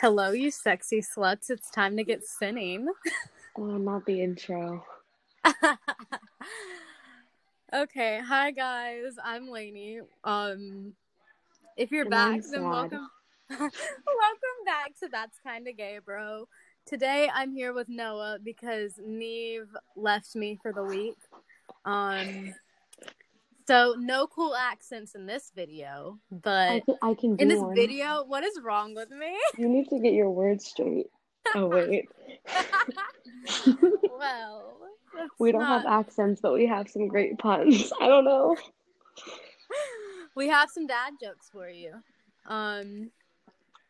Hello, 0.00 0.30
you 0.30 0.50
sexy 0.50 1.00
sluts. 1.00 1.50
It's 1.50 1.70
time 1.70 1.96
to 1.96 2.04
get 2.04 2.24
sinning. 2.24 2.88
Oh, 3.56 3.76
not 3.76 4.06
the 4.06 4.22
intro. 4.22 4.84
okay, 7.74 8.20
hi 8.24 8.50
guys. 8.52 9.14
I'm 9.22 9.48
Laiynie. 9.48 10.00
Um 10.24 10.94
if 11.76 11.90
you're 11.90 12.02
And 12.02 12.10
back, 12.10 12.32
I'm 12.34 12.42
then 12.50 12.62
welcome 12.62 13.10
welcome 13.50 13.70
back 14.64 14.94
to 15.00 15.08
That's 15.10 15.38
Kinda 15.44 15.72
Gay, 15.72 15.98
bro. 16.04 16.48
Today 16.86 17.28
I'm 17.32 17.52
here 17.52 17.72
with 17.72 17.88
Noah 17.88 18.38
because 18.42 18.94
Naomh 19.04 19.66
left 19.96 20.34
me 20.36 20.58
for 20.62 20.72
the 20.72 20.84
week. 20.84 21.18
Um 21.84 22.54
so 23.66 23.94
no 23.98 24.26
cool 24.26 24.54
accents 24.54 25.14
in 25.14 25.26
this 25.26 25.50
video, 25.54 26.18
I 26.32 26.36
but 26.42 26.84
can, 26.86 26.96
I 27.02 27.14
can 27.14 27.36
do 27.36 27.42
in 27.42 27.48
this 27.48 27.60
one. 27.60 27.74
video, 27.74 28.24
what 28.24 28.44
is 28.44 28.58
wrong 28.62 28.94
with 28.94 29.10
me? 29.10 29.36
You 29.58 29.68
need 29.68 29.88
to 29.90 29.98
get 29.98 30.12
your 30.12 30.30
words 30.30 30.66
straight. 30.66 31.06
Oh 31.54 31.66
wait, 31.68 32.08
well, 34.18 34.76
we 35.38 35.52
don't 35.52 35.62
not- 35.62 35.82
have 35.82 36.00
accents, 36.06 36.40
but 36.40 36.52
we 36.52 36.66
have 36.66 36.88
some 36.88 37.08
great 37.08 37.38
puns. 37.38 37.92
I 38.00 38.06
don't 38.08 38.24
know. 38.24 38.56
we 40.34 40.48
have 40.48 40.70
some 40.70 40.86
dad 40.86 41.14
jokes 41.20 41.48
for 41.52 41.68
you. 41.68 41.92
Um, 42.46 43.10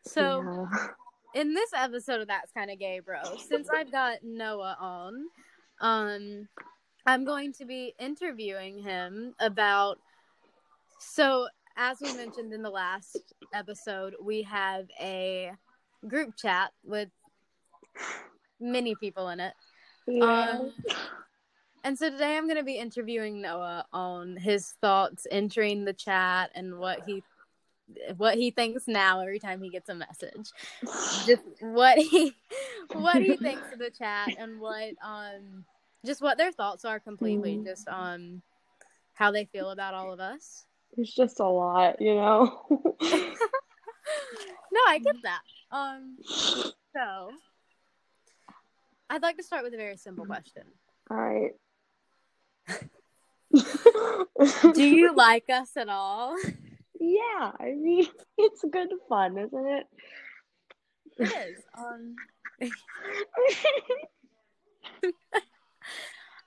so 0.03 0.43
Yeah. 0.43 0.87
in 1.41 1.53
this 1.53 1.69
episode 1.75 2.21
of 2.21 2.27
That's 2.27 2.51
Kind 2.51 2.71
of 2.71 2.79
Gay, 2.79 2.99
bro, 2.99 3.19
since 3.37 3.67
I've 3.69 3.91
got 3.91 4.17
Noah 4.23 4.77
on, 4.79 5.25
um, 5.79 6.47
I'm 7.05 7.25
going 7.25 7.53
to 7.53 7.65
be 7.65 7.93
interviewing 7.99 8.79
him 8.79 9.35
about. 9.39 9.99
So, 10.99 11.47
as 11.75 11.97
we 12.01 12.13
mentioned 12.13 12.53
in 12.53 12.61
the 12.61 12.69
last 12.69 13.33
episode, 13.53 14.15
we 14.21 14.43
have 14.43 14.85
a 15.01 15.51
group 16.07 16.35
chat 16.37 16.71
with 16.83 17.09
many 18.59 18.95
people 18.95 19.29
in 19.29 19.39
it. 19.39 19.53
yeah. 20.07 20.59
Um, 20.59 20.73
and 21.83 21.97
so 21.97 22.09
today 22.09 22.37
I'm 22.37 22.45
going 22.45 22.57
to 22.57 22.63
be 22.63 22.77
interviewing 22.77 23.41
Noah 23.41 23.85
on 23.91 24.37
his 24.37 24.73
thoughts 24.81 25.27
entering 25.29 25.83
the 25.83 25.93
chat 25.93 26.51
and 26.55 26.77
what 26.77 27.01
he 27.05 27.23
what 28.15 28.35
he 28.35 28.51
thinks 28.51 28.87
now 28.87 29.19
every 29.19 29.39
time 29.39 29.61
he 29.61 29.69
gets 29.69 29.89
a 29.89 29.95
message. 29.95 30.51
Just 31.25 31.43
what 31.59 31.97
he 31.97 32.33
what 32.93 33.21
he 33.21 33.35
thinks 33.35 33.71
of 33.73 33.79
the 33.79 33.89
chat 33.89 34.29
and 34.39 34.61
what 34.61 34.93
um 35.05 35.65
just 36.05 36.21
what 36.21 36.37
their 36.37 36.51
thoughts 36.51 36.85
are 36.85 36.99
completely 36.99 37.57
Mm. 37.57 37.65
just 37.65 37.87
um 37.87 38.41
how 39.13 39.31
they 39.31 39.45
feel 39.45 39.69
about 39.71 39.93
all 39.93 40.11
of 40.11 40.19
us. 40.19 40.65
it's 40.97 41.13
just 41.13 41.39
a 41.39 41.47
lot, 41.47 42.01
you 42.01 42.15
know. 42.15 42.65
No, 44.71 44.79
I 44.87 44.97
get 44.99 45.15
that. 45.23 45.41
Um 45.71 46.17
so 46.95 47.31
I'd 49.09 49.21
like 49.21 49.37
to 49.37 49.43
start 49.43 49.63
with 49.63 49.73
a 49.73 49.77
very 49.77 49.97
simple 49.97 50.25
question. 50.25 50.63
All 51.11 51.17
right. 51.17 51.51
Do 54.73 54.83
you 54.83 55.13
like 55.15 55.47
us 55.49 55.77
at 55.77 55.89
all? 55.89 56.35
Yeah, 56.99 57.51
I 57.59 57.73
mean, 57.77 58.07
it's 58.37 58.63
good 58.71 58.89
fun, 59.07 59.37
isn't 59.37 59.67
it? 59.67 59.87
It 61.19 61.31
is. 61.31 61.63
Um, 61.77 62.15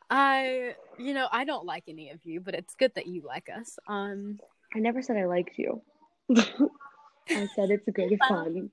I, 0.08 0.74
you 0.98 1.14
know, 1.14 1.28
I 1.30 1.44
don't 1.44 1.66
like 1.66 1.84
any 1.88 2.10
of 2.10 2.24
you, 2.24 2.40
but 2.40 2.54
it's 2.54 2.74
good 2.74 2.92
that 2.94 3.06
you 3.06 3.22
like 3.26 3.48
us. 3.48 3.78
Um, 3.88 4.38
I 4.74 4.78
never 4.78 5.02
said 5.02 5.16
I 5.16 5.26
liked 5.26 5.58
you. 5.58 5.82
I 6.30 7.46
said 7.54 7.70
it's 7.70 7.88
a 7.88 7.92
good 7.92 8.18
fun. 8.28 8.70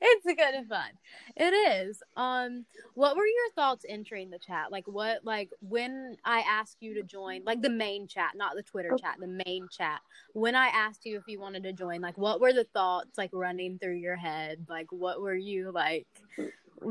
it's 0.00 0.26
a 0.26 0.34
good 0.34 0.66
fun. 0.68 0.90
It 1.36 1.52
is. 1.52 2.02
Um, 2.16 2.66
what 2.94 3.16
were 3.16 3.26
your 3.26 3.50
thoughts 3.54 3.84
entering 3.88 4.30
the 4.30 4.38
chat? 4.38 4.70
Like, 4.70 4.86
what, 4.86 5.24
like, 5.24 5.50
when 5.60 6.16
I 6.24 6.40
asked 6.40 6.78
you 6.80 6.94
to 6.94 7.02
join, 7.02 7.42
like 7.44 7.62
the 7.62 7.70
main 7.70 8.06
chat, 8.06 8.32
not 8.36 8.54
the 8.54 8.62
Twitter 8.62 8.92
Okay. 8.92 9.02
chat, 9.02 9.16
the 9.18 9.42
main 9.46 9.68
chat. 9.70 10.00
When 10.34 10.54
I 10.54 10.68
asked 10.68 11.04
you 11.04 11.16
if 11.16 11.24
you 11.26 11.40
wanted 11.40 11.64
to 11.64 11.72
join, 11.72 12.00
like, 12.00 12.16
what 12.18 12.40
were 12.40 12.52
the 12.52 12.66
thoughts 12.72 13.18
like 13.18 13.30
running 13.32 13.78
through 13.78 13.96
your 13.96 14.16
head? 14.16 14.66
Like, 14.68 14.86
what 14.90 15.20
were 15.20 15.36
you 15.36 15.72
like? 15.72 16.06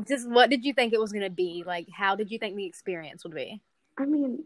Just 0.06 0.28
what 0.28 0.50
did 0.50 0.64
you 0.64 0.72
think 0.72 0.92
it 0.92 1.00
was 1.00 1.12
gonna 1.12 1.30
be? 1.30 1.64
Like, 1.66 1.88
how 1.92 2.14
did 2.14 2.30
you 2.30 2.38
think 2.38 2.56
the 2.56 2.66
experience 2.66 3.24
would 3.24 3.34
be? 3.34 3.60
I 3.98 4.04
mean, 4.04 4.44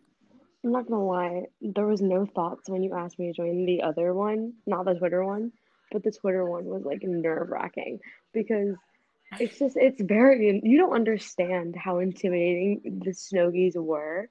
I'm 0.64 0.72
not 0.72 0.88
gonna 0.88 1.04
lie, 1.04 1.42
there 1.60 1.86
was 1.86 2.00
no 2.00 2.26
thoughts 2.26 2.68
when 2.68 2.82
you 2.82 2.94
asked 2.94 3.18
me 3.18 3.26
to 3.28 3.32
join 3.32 3.66
the 3.66 3.82
other 3.82 4.14
one, 4.14 4.54
not 4.66 4.84
the 4.84 4.94
Twitter 4.94 5.24
one, 5.24 5.52
but 5.92 6.02
the 6.02 6.10
Twitter 6.10 6.44
one 6.44 6.64
was 6.64 6.84
like 6.84 7.02
nerve 7.02 7.50
wracking 7.50 8.00
because 8.32 8.74
it's 9.38 9.58
just 9.58 9.76
it's 9.76 10.00
very 10.00 10.60
you 10.62 10.78
don't 10.78 10.94
understand 10.94 11.76
how 11.76 11.98
intimidating 11.98 13.00
the 13.04 13.10
Snowgies 13.10 13.76
were 13.76 14.28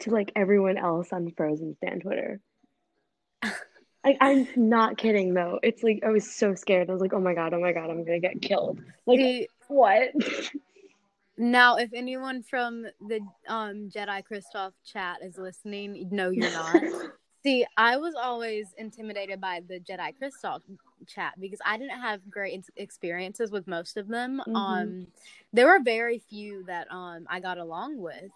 to 0.00 0.10
like 0.10 0.32
everyone 0.36 0.76
else 0.78 1.12
on 1.12 1.32
Frozen 1.36 1.76
Stan 1.76 2.00
Twitter. 2.00 2.40
Like 4.04 4.16
I'm 4.20 4.48
not 4.56 4.98
kidding 4.98 5.32
though. 5.32 5.60
It's 5.62 5.84
like 5.84 6.02
I 6.04 6.08
was 6.08 6.28
so 6.28 6.56
scared. 6.56 6.90
I 6.90 6.92
was 6.92 7.00
like, 7.00 7.12
oh 7.12 7.20
my 7.20 7.34
god, 7.34 7.54
oh 7.54 7.60
my 7.60 7.72
god, 7.72 7.88
I'm 7.88 8.04
gonna 8.04 8.18
get 8.18 8.42
killed. 8.42 8.80
Like 9.06 9.48
what? 9.68 10.08
Now, 11.38 11.76
if 11.76 11.90
anyone 11.94 12.42
from 12.42 12.84
the 13.08 13.20
um, 13.48 13.88
Jedi 13.88 14.22
Kristoff 14.30 14.72
chat 14.84 15.18
is 15.22 15.38
listening, 15.38 16.08
no, 16.10 16.30
you're 16.30 16.52
not. 16.52 16.82
See, 17.42 17.66
I 17.76 17.96
was 17.96 18.14
always 18.14 18.68
intimidated 18.78 19.40
by 19.40 19.62
the 19.66 19.80
Jedi 19.80 20.12
Kristoff 20.20 20.60
chat 21.08 21.32
because 21.40 21.58
I 21.66 21.76
didn't 21.76 22.00
have 22.00 22.20
great 22.30 22.58
ex- 22.58 22.70
experiences 22.76 23.50
with 23.50 23.66
most 23.66 23.96
of 23.96 24.06
them. 24.06 24.40
Mhm. 24.46 24.56
Um, 24.56 25.06
there 25.52 25.66
were 25.66 25.80
very 25.82 26.18
few 26.20 26.64
that 26.66 26.86
um 26.92 27.26
I 27.28 27.40
got 27.40 27.58
along 27.58 27.98
with. 27.98 28.30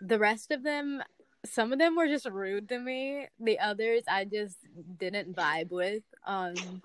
The 0.00 0.18
rest 0.18 0.50
of 0.50 0.62
them, 0.64 1.02
some 1.44 1.72
of 1.72 1.78
them 1.78 1.94
were 1.94 2.08
just 2.08 2.26
rude 2.26 2.68
to 2.70 2.78
me. 2.78 3.28
The 3.38 3.60
others, 3.60 4.02
I 4.08 4.24
just 4.24 4.56
didn't 4.98 5.36
vibe 5.36 5.70
with. 5.70 6.02
Um, 6.26 6.82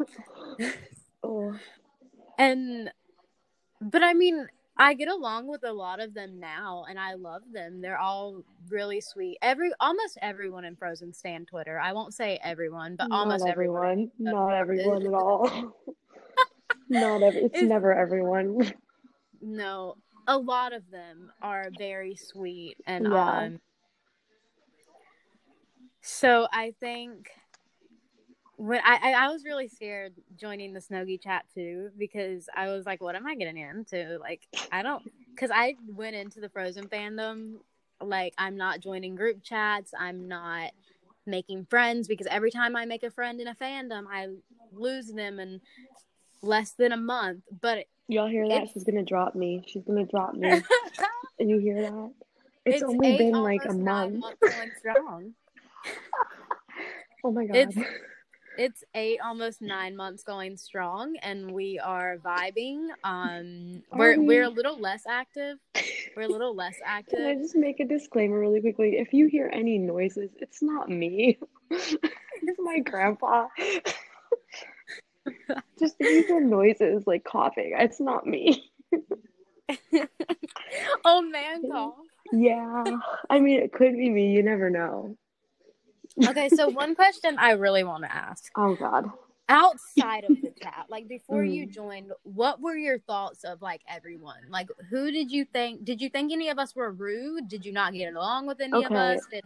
Oh, 1.24 1.54
and 2.38 2.92
but 3.82 4.04
I 4.04 4.14
mean, 4.14 4.48
I 4.78 4.94
get 4.94 5.08
along 5.08 5.48
with 5.48 5.64
a 5.64 5.72
lot 5.72 6.02
of 6.02 6.14
them 6.14 6.40
now, 6.40 6.86
and 6.90 7.00
I 7.00 7.14
love 7.14 7.44
them. 7.54 7.80
They're 7.82 7.98
all 8.00 8.44
really 8.70 9.00
sweet. 9.00 9.38
Every 9.42 9.72
almost 9.80 10.18
everyone 10.22 10.66
in 10.66 10.76
Frozen 10.76 11.14
Stan 11.14 11.46
Twitter. 11.46 11.80
I 11.80 11.94
won't 11.94 12.14
say 12.14 12.40
everyone, 12.44 12.96
but 12.98 13.08
not 13.08 13.20
almost 13.20 13.46
everyone. 13.48 13.86
everyone. 13.86 14.12
Not 14.20 14.54
everyone 14.54 15.06
at 15.08 15.14
all. 15.14 15.50
Not 16.90 17.24
every. 17.24 17.42
It's 17.46 17.56
It's- 17.56 17.68
never 17.70 17.94
everyone. 17.94 18.60
No, 19.42 19.96
a 20.28 20.38
lot 20.38 20.72
of 20.74 20.90
them 20.92 21.32
are 21.42 21.70
very 21.80 22.16
sweet, 22.16 22.78
and 22.86 23.06
Yeah. 23.06 23.38
um. 23.40 23.60
So 26.02 26.48
I 26.52 26.74
think 26.80 27.32
when 28.66 28.80
I, 28.84 28.98
I 29.02 29.26
I 29.26 29.28
was 29.32 29.44
really 29.46 29.68
scared 29.68 30.14
joining 30.36 30.74
the 30.74 30.80
Snowgie 30.80 31.22
chat 31.22 31.46
too 31.54 31.90
because 31.98 32.50
I 32.56 32.70
was 32.70 32.86
like, 32.86 33.02
what 33.02 33.16
am 33.16 33.28
I 33.28 33.36
getting 33.36 33.58
into? 33.58 34.18
Like, 34.20 34.42
I 34.72 34.82
don't 34.82 35.04
because 35.34 35.52
I 35.54 35.76
went 35.88 36.16
into 36.16 36.40
the 36.40 36.50
Frozen 36.50 36.88
fandom 36.88 37.58
like 38.02 38.34
I'm 38.38 38.58
not 38.58 38.80
joining 38.80 39.16
group 39.16 39.44
chats. 39.44 39.94
I'm 39.98 40.28
not 40.28 40.72
making 41.28 41.66
friends 41.70 42.08
because 42.08 42.28
every 42.28 42.52
time 42.52 42.76
I 42.76 42.86
make 42.86 43.04
a 43.04 43.12
friend 43.12 43.40
in 43.40 43.48
a 43.48 43.56
fandom, 43.56 44.06
I 44.12 44.28
lose 44.74 45.12
them 45.12 45.40
in 45.40 45.62
less 46.42 46.72
than 46.72 46.92
a 46.92 46.98
month. 46.98 47.44
But 47.62 47.86
Y'all 48.08 48.28
hear 48.28 48.48
that? 48.48 48.56
It's- 48.56 48.72
She's 48.74 48.84
gonna 48.84 49.04
drop 49.04 49.36
me. 49.36 49.64
She's 49.68 49.84
gonna 49.84 50.06
drop 50.06 50.34
me. 50.34 50.62
you 51.40 51.60
hear 51.60 51.82
that? 51.84 52.12
It's, 52.66 52.82
only 52.82 53.10
eight, 53.10 53.18
been 53.20 53.44
like 53.44 53.66
a 53.66 53.74
month. 53.74 54.24
strong. 54.80 55.34
Oh 57.24 57.32
my 57.32 57.48
god. 57.48 57.56
It's- 57.58 57.84
It's 58.58 58.84
eight, 58.94 59.20
almost 59.24 59.62
nine 59.62 59.96
months 59.96 60.24
going 60.24 60.58
strong, 60.58 61.16
and 61.18 61.52
we 61.52 61.80
are 61.80 62.18
vibing. 62.18 62.88
Um, 63.04 63.84
we're 63.92 64.20
we? 64.20 64.26
we're 64.26 64.44
a 64.44 64.50
little 64.50 64.80
less 64.80 65.04
active. 65.08 65.58
We're 66.16 66.24
a 66.24 66.28
little 66.28 66.56
less 66.56 66.76
active. 66.84 67.20
Can 67.20 67.26
I 67.26 67.36
just 67.36 67.56
make 67.56 67.80
a 67.80 67.86
disclaimer 67.86 68.40
really 68.40 68.62
quickly? 68.62 68.98
If 68.98 69.14
you 69.14 69.28
hear 69.28 69.50
any 69.52 69.78
noises, 69.78 70.32
it's 70.40 70.62
not 70.62 70.90
me. 70.90 71.38
it's 71.70 72.60
my 72.60 72.80
grandpa. 72.80 73.48
just 75.80 75.96
if 76.00 76.10
you 76.10 76.24
hear 76.28 76.42
noises 76.42 77.04
like 77.06 77.24
coughing, 77.24 77.76
it's 77.78 78.00
not 78.00 78.26
me. 78.26 78.72
oh 81.06 81.22
man 81.22 81.70
call. 81.70 81.98
Yeah. 82.32 82.84
I 83.30 83.40
mean, 83.40 83.62
it 83.62 83.74
could 83.74 83.94
be 83.94 84.10
me. 84.10 84.32
You 84.32 84.44
never 84.44 84.70
know. 84.70 85.18
Okay, 86.28 86.50
so 86.50 86.70
one 86.70 86.96
question 86.96 87.38
I 87.38 87.52
really 87.52 87.84
want 87.84 88.04
to 88.04 88.14
ask 88.14 88.52
Oh 88.56 88.76
god. 88.76 89.10
outside 89.50 90.24
of 90.24 90.32
the 90.42 90.52
chat, 90.62 90.86
like 90.90 91.08
before 91.08 91.44
you 91.44 91.68
Mm. 91.68 91.72
joined, 91.72 92.12
what 92.24 92.60
were 92.62 92.76
your 92.76 93.00
thoughts 93.00 93.44
of 93.44 93.62
like 93.62 93.82
everyone? 93.88 94.42
Like, 94.50 94.70
who 94.90 95.12
did 95.12 95.32
you 95.32 95.46
think? 95.46 95.84
Did 95.84 96.02
you 96.02 96.10
think 96.10 96.32
any 96.32 96.50
of 96.50 96.58
us 96.58 96.76
were 96.76 96.92
rude? 96.92 97.48
Did 97.48 97.66
you 97.66 97.72
not 97.72 97.94
get 97.94 98.14
along 98.14 98.48
with 98.48 98.62
any 98.62 98.84
of 98.84 98.92
us? 98.92 99.22
Did, 99.30 99.44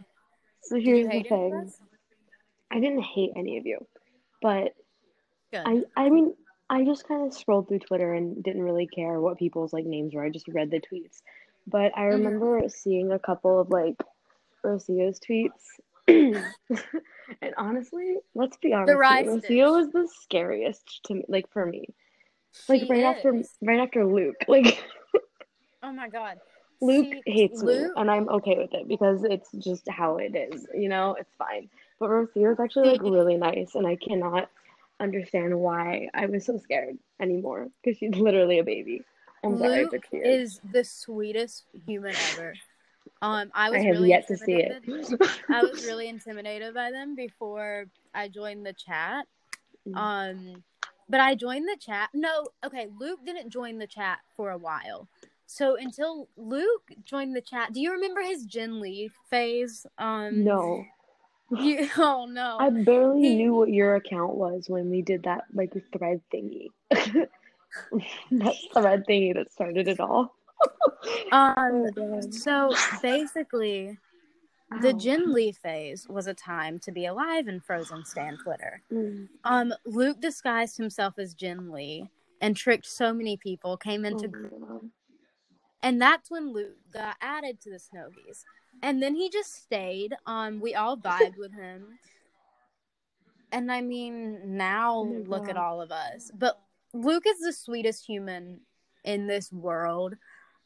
So 0.62 0.76
here's 0.76 1.00
you 1.00 1.08
the 1.10 1.22
thing. 1.22 1.72
I 2.70 2.78
didn't 2.78 3.02
hate 3.02 3.32
any 3.36 3.58
of 3.58 3.66
you, 3.66 3.78
but 4.40 4.74
Good. 5.50 5.66
I 5.66 5.82
I 5.96 6.08
mean 6.08 6.34
I 6.70 6.84
just 6.84 7.06
kind 7.08 7.26
of 7.26 7.34
scrolled 7.34 7.66
through 7.68 7.80
Twitter 7.80 8.14
and 8.14 8.42
didn't 8.44 8.62
really 8.62 8.86
care 8.86 9.20
what 9.20 9.38
people's 9.38 9.72
like 9.72 9.84
names 9.86 10.14
were. 10.14 10.24
I 10.24 10.30
just 10.30 10.46
read 10.46 10.70
the 10.70 10.80
tweets. 10.80 11.20
But 11.66 11.90
I 11.98 12.02
Mhm. 12.02 12.10
remember 12.24 12.62
seeing 12.68 13.10
a 13.10 13.18
couple 13.18 13.60
of 13.60 13.70
like 13.70 13.96
Rocio's 14.62 15.18
tweets. 15.18 15.66
and 17.42 17.54
honestly, 17.56 18.16
let's 18.34 18.56
be 18.58 18.72
honest, 18.72 18.88
here, 18.88 18.98
rice 18.98 19.26
Rocio 19.26 19.40
dish. 19.40 19.86
is 19.86 19.92
the 19.92 20.08
scariest 20.22 21.00
to 21.04 21.14
me, 21.14 21.24
like 21.28 21.50
for 21.52 21.64
me. 21.66 21.86
Like 22.68 22.82
She 22.82 22.88
right 22.88 23.04
after 23.04 23.42
right 23.62 23.80
after 23.80 24.04
Luke. 24.06 24.36
Like 24.48 24.82
Oh 25.82 25.92
my 25.92 26.08
god. 26.08 26.38
Luke 26.82 27.14
hates 27.26 27.62
me, 27.62 27.84
and 27.96 28.10
I'm 28.10 28.28
okay 28.28 28.56
with 28.56 28.72
it 28.72 28.88
because 28.88 29.22
it's 29.24 29.50
just 29.52 29.86
how 29.88 30.16
it 30.16 30.34
is. 30.34 30.66
You 30.74 30.88
know, 30.88 31.14
it's 31.18 31.32
fine. 31.36 31.68
But 31.98 32.08
Rocio 32.08 32.52
is 32.52 32.60
actually 32.60 32.92
like 32.92 33.02
really 33.02 33.36
nice, 33.36 33.74
and 33.74 33.86
I 33.86 33.96
cannot 33.96 34.48
understand 34.98 35.58
why 35.58 36.08
I 36.14 36.26
was 36.26 36.46
so 36.46 36.58
scared 36.58 36.96
anymore 37.20 37.68
because 37.82 37.98
she's 37.98 38.14
literally 38.14 38.58
a 38.58 38.64
baby. 38.64 39.02
I'm 39.44 39.58
sorry, 39.58 39.84
Luke 39.84 40.04
is. 40.12 40.54
is 40.54 40.60
the 40.72 40.84
sweetest 40.84 41.64
human 41.86 42.14
ever. 42.32 42.54
Um, 43.22 43.50
I 43.54 43.68
I 43.68 43.78
have 43.78 43.96
really 43.96 44.08
yet 44.08 44.26
to 44.28 44.36
see 44.36 44.54
it. 44.54 44.82
I 45.48 45.62
was 45.62 45.84
really 45.84 46.08
intimidated 46.14 46.74
by 46.74 46.90
them 46.90 47.14
before 47.14 47.86
I 48.14 48.28
joined 48.28 48.64
the 48.64 48.72
chat. 48.72 49.26
Mm. 49.88 49.96
Um, 49.96 50.64
but 51.08 51.20
I 51.20 51.34
joined 51.34 51.68
the 51.68 51.76
chat. 51.80 52.10
No, 52.14 52.46
okay, 52.64 52.88
Luke 52.98 53.20
didn't 53.24 53.50
join 53.50 53.78
the 53.78 53.86
chat 53.86 54.20
for 54.36 54.50
a 54.50 54.58
while. 54.58 55.08
So 55.46 55.76
until 55.76 56.28
Luke 56.36 56.92
joined 57.04 57.34
the 57.34 57.40
chat, 57.40 57.72
do 57.72 57.80
you 57.80 57.92
remember 57.92 58.22
his 58.22 58.44
Jin 58.44 58.80
Lee 58.80 59.10
phase? 59.28 59.84
Um, 59.98 60.44
no, 60.44 60.84
You, 61.58 61.88
oh 61.98 62.26
no. 62.30 62.58
I 62.60 62.70
barely 62.70 63.22
He- 63.22 63.34
knew 63.36 63.54
what 63.54 63.70
your 63.70 63.96
account 63.96 64.34
was 64.34 64.68
when 64.68 64.88
we 64.88 65.02
did 65.02 65.24
that 65.24 65.44
like 65.52 65.72
thread 65.92 66.20
thingy. 66.32 66.68
that 66.90 67.26
thread 68.72 69.04
thingy 69.08 69.34
that 69.34 69.50
started 69.50 69.88
it 69.88 69.98
all. 69.98 70.32
um, 71.32 71.86
Oh, 71.96 72.20
so 72.30 72.74
basically, 73.02 73.98
the. 74.82 74.92
Jin 74.92 75.32
Lee 75.32 75.52
phase 75.52 76.06
was 76.08 76.26
a 76.26 76.34
time 76.34 76.78
to 76.80 76.92
be 76.92 77.06
alive 77.06 77.48
in 77.48 77.60
Frozen 77.60 78.04
Stan 78.04 78.38
Twitter. 78.38 78.82
Mm. 78.92 79.28
Um, 79.44 79.74
Luke 79.84 80.20
disguised 80.20 80.76
himself 80.76 81.14
as 81.18 81.34
Jin 81.34 81.70
Lee 81.72 82.08
and 82.40 82.56
tricked 82.56 82.86
so 82.86 83.12
many 83.12 83.36
people, 83.36 83.76
came 83.76 84.04
into 84.04 84.30
Oh, 84.68 84.82
and 85.82 86.00
that's 86.00 86.30
when 86.30 86.52
Luke 86.52 86.76
got 86.92 87.16
added 87.20 87.60
to 87.62 87.70
the 87.70 87.78
Snowgies. 87.78 88.44
And 88.82 89.02
then 89.02 89.14
he 89.14 89.30
just 89.30 89.62
stayed. 89.62 90.14
Um, 90.26 90.60
we 90.60 90.74
all 90.74 90.96
vibed 90.96 91.36
with 91.36 91.52
him. 91.52 91.98
And 93.52 93.70
I 93.72 93.80
mean, 93.80 94.56
now 94.56 94.98
Oh 94.98 95.24
look 95.26 95.48
at 95.48 95.56
all 95.56 95.80
of 95.80 95.90
us. 95.90 96.30
But 96.34 96.60
Luke 96.92 97.24
is 97.26 97.40
the 97.40 97.52
sweetest 97.52 98.06
human 98.06 98.60
in 99.04 99.26
this 99.26 99.52
world. 99.52 100.14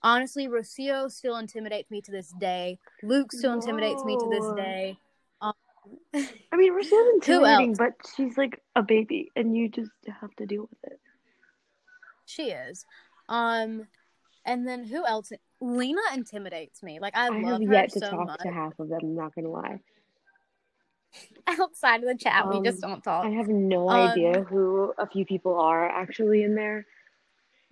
Honestly, 0.05 0.49
Rocio 0.49 1.11
still 1.11 1.39
intimidates 1.39 1.91
me 1.91 2.03
to 2.03 2.12
this 2.12 2.33
day. 2.39 2.79
Luke 3.03 3.33
still 3.33 3.55
intimidates 3.55 4.05
me 4.05 4.17
to 4.19 4.29
this 4.29 4.45
day. 4.55 4.99
I 6.53 6.56
mean, 6.56 6.73
Rocio's 6.73 7.15
intimidating, 7.15 7.75
but 7.75 7.93
she's 8.15 8.37
like 8.37 8.62
a 8.77 8.83
baby, 8.83 9.31
and 9.35 9.56
you 9.56 9.69
just 9.69 9.91
have 10.21 10.35
to 10.37 10.47
deal 10.47 10.62
with 10.62 10.93
it. 10.93 11.01
She 12.27 12.51
is. 12.51 12.87
Um, 13.29 13.87
and 14.45 14.67
then 14.69 14.85
who 14.85 15.06
else? 15.06 15.33
Lena 15.61 16.01
intimidates 16.15 16.83
me. 16.83 17.01
Like 17.01 17.17
I, 17.17 17.27
I 17.27 17.41
love 17.41 17.62
have 17.62 17.73
yet 17.73 17.93
to 17.93 18.01
so 18.01 18.11
talk 18.11 18.27
much. 18.27 18.41
to 18.41 18.53
half 18.53 18.79
of 18.79 18.89
them. 18.89 19.01
I'm 19.03 19.15
not 19.17 19.35
gonna 19.35 19.51
lie. 19.51 19.81
Outside 21.47 22.03
of 22.03 22.09
the 22.09 22.17
chat, 22.17 22.49
we 22.49 22.56
Um, 22.56 22.65
just 22.65 22.81
don't 22.81 23.03
talk. 23.03 23.25
I 23.25 23.31
have 23.31 23.49
no 23.49 23.89
Um, 23.89 24.11
idea 24.11 24.43
who 24.43 24.93
a 24.99 25.06
few 25.06 25.25
people 25.25 25.59
are 25.59 25.89
actually 25.89 26.43
in 26.43 26.55
there 26.55 26.87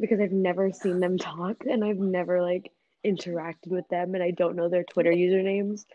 because 0.03 0.21
I've 0.21 0.33
never 0.33 0.73
seen 0.73 0.99
them 1.01 1.17
talk 1.17 1.65
and 1.65 1.83
I've 1.85 1.97
never 1.97 2.43
like 2.43 2.73
interacted 3.07 3.69
with 3.69 3.89
them 3.89 4.15
and 4.15 4.23
I 4.23 4.33
don't 4.33 4.57
know 4.57 4.69
their 4.69 4.83
Twitter 4.85 5.13
usernames. 5.13 5.87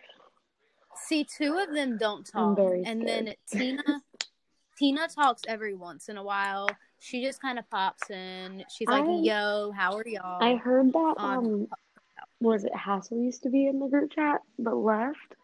See, 0.95 1.25
two 1.25 1.57
of 1.57 1.75
them 1.75 1.97
don't 1.99 2.25
talk, 2.25 2.57
and 2.57 3.07
then. 3.07 3.33
Tina, 3.51 3.83
Tina 4.79 5.07
talks 5.07 5.43
every 5.47 5.75
once 5.75 6.09
in 6.09 6.17
a 6.17 6.23
while. 6.23 6.69
She 6.99 7.21
just 7.23 7.39
kind 7.41 7.59
of 7.59 7.69
pops 7.69 8.09
in. 8.09 8.63
She's 8.75 8.87
like, 8.87 9.03
I- 9.05 9.19
"Yo, 9.21 9.71
how 9.75 9.95
are 9.95 10.07
y'all?" 10.07 10.41
I 10.41 10.55
heard 10.55 10.91
that 10.93 11.15
Um, 11.17 11.37
um 11.45 11.67
was 12.39 12.63
it 12.63 12.73
Hassel 12.75 13.17
used 13.19 13.43
to 13.43 13.49
be 13.49 13.67
in 13.67 13.79
the 13.79 13.87
group 13.87 14.11
chat 14.11 14.41
but 14.57 14.75
left. 14.75 15.35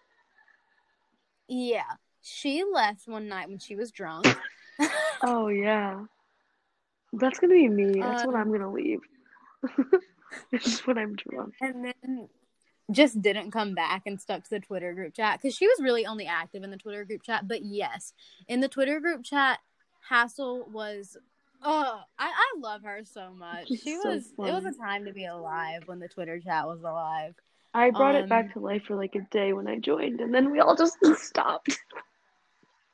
yeah, 1.47 1.91
she 2.21 2.63
left 2.63 3.07
one 3.07 3.27
night 3.27 3.49
when 3.49 3.59
she 3.59 3.75
was 3.75 3.91
drunk. 3.91 4.25
Oh 5.21 5.47
yeah. 5.49 6.05
That's 7.13 7.39
gonna 7.39 7.53
be 7.53 7.67
me. 7.69 8.01
That's 8.01 8.25
when 8.25 8.35
Um, 8.35 8.41
I'm 8.41 8.51
gonna 8.51 8.71
leave. 8.71 9.01
It's 10.51 10.85
when 10.87 10.97
I'm 10.97 11.15
drunk. 11.15 11.53
and 11.61 11.85
then 11.85 12.27
just 12.91 13.21
didn't 13.21 13.51
come 13.51 13.75
back 13.75 14.01
and 14.07 14.19
stuck 14.19 14.43
to 14.43 14.49
the 14.49 14.59
Twitter 14.59 14.93
group 14.93 15.13
chat 15.13 15.39
because 15.39 15.55
she 15.55 15.67
was 15.67 15.79
really 15.79 16.05
only 16.07 16.25
active 16.25 16.63
in 16.63 16.71
the 16.71 16.77
Twitter 16.77 17.05
group 17.05 17.21
chat. 17.23 17.47
But 17.47 17.63
yes, 17.63 18.13
in 18.47 18.59
the 18.59 18.67
Twitter 18.67 18.99
group 18.99 19.23
chat, 19.23 19.59
Hassel 20.09 20.65
was. 20.71 21.17
Oh, 21.61 22.01
I, 22.19 22.25
I 22.27 22.59
love 22.59 22.83
her 22.83 23.01
so 23.05 23.31
much. 23.31 23.67
She's 23.67 23.83
She 23.83 23.95
so 24.01 24.09
was. 24.09 24.33
It 24.37 24.51
was 24.51 24.65
a 24.65 24.77
time 24.77 25.05
to 25.05 25.13
be 25.13 25.25
alive 25.25 25.83
when 25.85 25.99
the 25.99 26.09
Twitter 26.09 26.39
chat 26.39 26.65
was 26.67 26.81
alive. 26.81 27.35
I 27.75 27.91
brought 27.91 28.15
it 28.15 28.23
Um, 28.23 28.29
back 28.29 28.53
to 28.53 28.59
life 28.59 28.83
for 28.87 28.95
like 28.95 29.15
a 29.15 29.21
day 29.31 29.53
when 29.53 29.67
I 29.67 29.79
joined 29.79 30.19
and 30.19 30.33
then 30.33 30.51
we 30.51 30.59
all 30.59 30.75
just 30.75 30.97
stopped. 31.15 31.79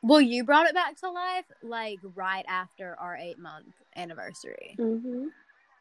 Well, 0.01 0.21
you 0.21 0.43
brought 0.43 0.67
it 0.67 0.73
back 0.73 0.97
to 1.01 1.09
life 1.09 1.45
like 1.61 1.99
right 2.15 2.45
after 2.47 2.95
our 2.99 3.15
eight 3.17 3.37
month 3.37 3.73
anniversary, 3.95 4.75
hmm 4.77 5.27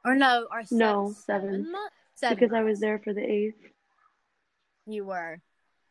or 0.04 0.14
no, 0.14 0.46
our 0.50 0.64
se- 0.64 0.76
No, 0.76 1.14
seven, 1.26 1.50
seven. 1.50 1.72
month. 1.72 1.92
Seven 2.14 2.36
Because 2.36 2.52
I 2.52 2.62
was 2.62 2.80
there 2.80 2.98
for 2.98 3.12
the 3.12 3.22
eighth. 3.22 3.60
You 4.86 5.04
were. 5.04 5.40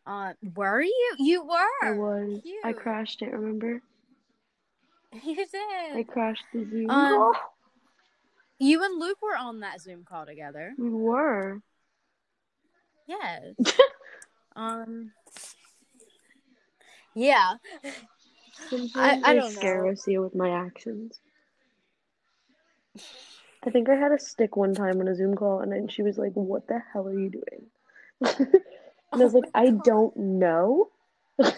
Uh, 0.05 0.33
were 0.55 0.81
you? 0.81 1.15
You 1.19 1.45
were. 1.45 1.87
I 1.87 1.91
was. 1.91 2.41
I 2.63 2.73
crashed 2.73 3.21
it, 3.21 3.31
remember? 3.31 3.81
You 5.23 5.35
did. 5.35 5.97
I 5.97 6.03
crashed 6.03 6.43
the 6.53 6.65
Zoom 6.69 6.89
Um, 6.89 7.07
call. 7.17 7.33
You 8.59 8.83
and 8.83 8.99
Luke 8.99 9.21
were 9.21 9.37
on 9.37 9.61
that 9.61 9.79
Zoom 9.81 10.03
call 10.03 10.25
together. 10.25 10.73
We 10.77 10.89
were. 10.89 11.61
Yes. 13.07 13.55
um. 14.55 15.11
Yeah. 17.15 17.53
Sometimes 18.69 19.23
I 19.23 19.31
I, 19.31 19.33
don't 19.35 19.51
scare 19.51 19.81
know. 19.81 19.89
Rocio 19.89 20.23
with 20.23 20.35
my 20.35 20.49
actions. 20.49 21.19
I 23.65 23.69
think 23.69 23.89
I 23.89 23.95
had 23.95 24.11
a 24.11 24.19
stick 24.19 24.55
one 24.55 24.73
time 24.73 24.99
on 25.01 25.07
a 25.07 25.15
Zoom 25.15 25.35
call 25.35 25.61
and 25.61 25.71
then 25.71 25.87
she 25.87 26.03
was 26.03 26.17
like, 26.17 26.33
What 26.33 26.67
the 26.67 26.81
hell 26.93 27.07
are 27.07 27.13
you 27.17 27.29
doing? 27.29 27.65
and 28.39 29.21
I 29.21 29.25
was 29.25 29.33
Oh 29.33 29.41
like, 29.41 29.49
I 29.53 29.69
God. 29.71 29.83
don't 29.83 30.17
know. 30.17 30.89
it 31.39 31.53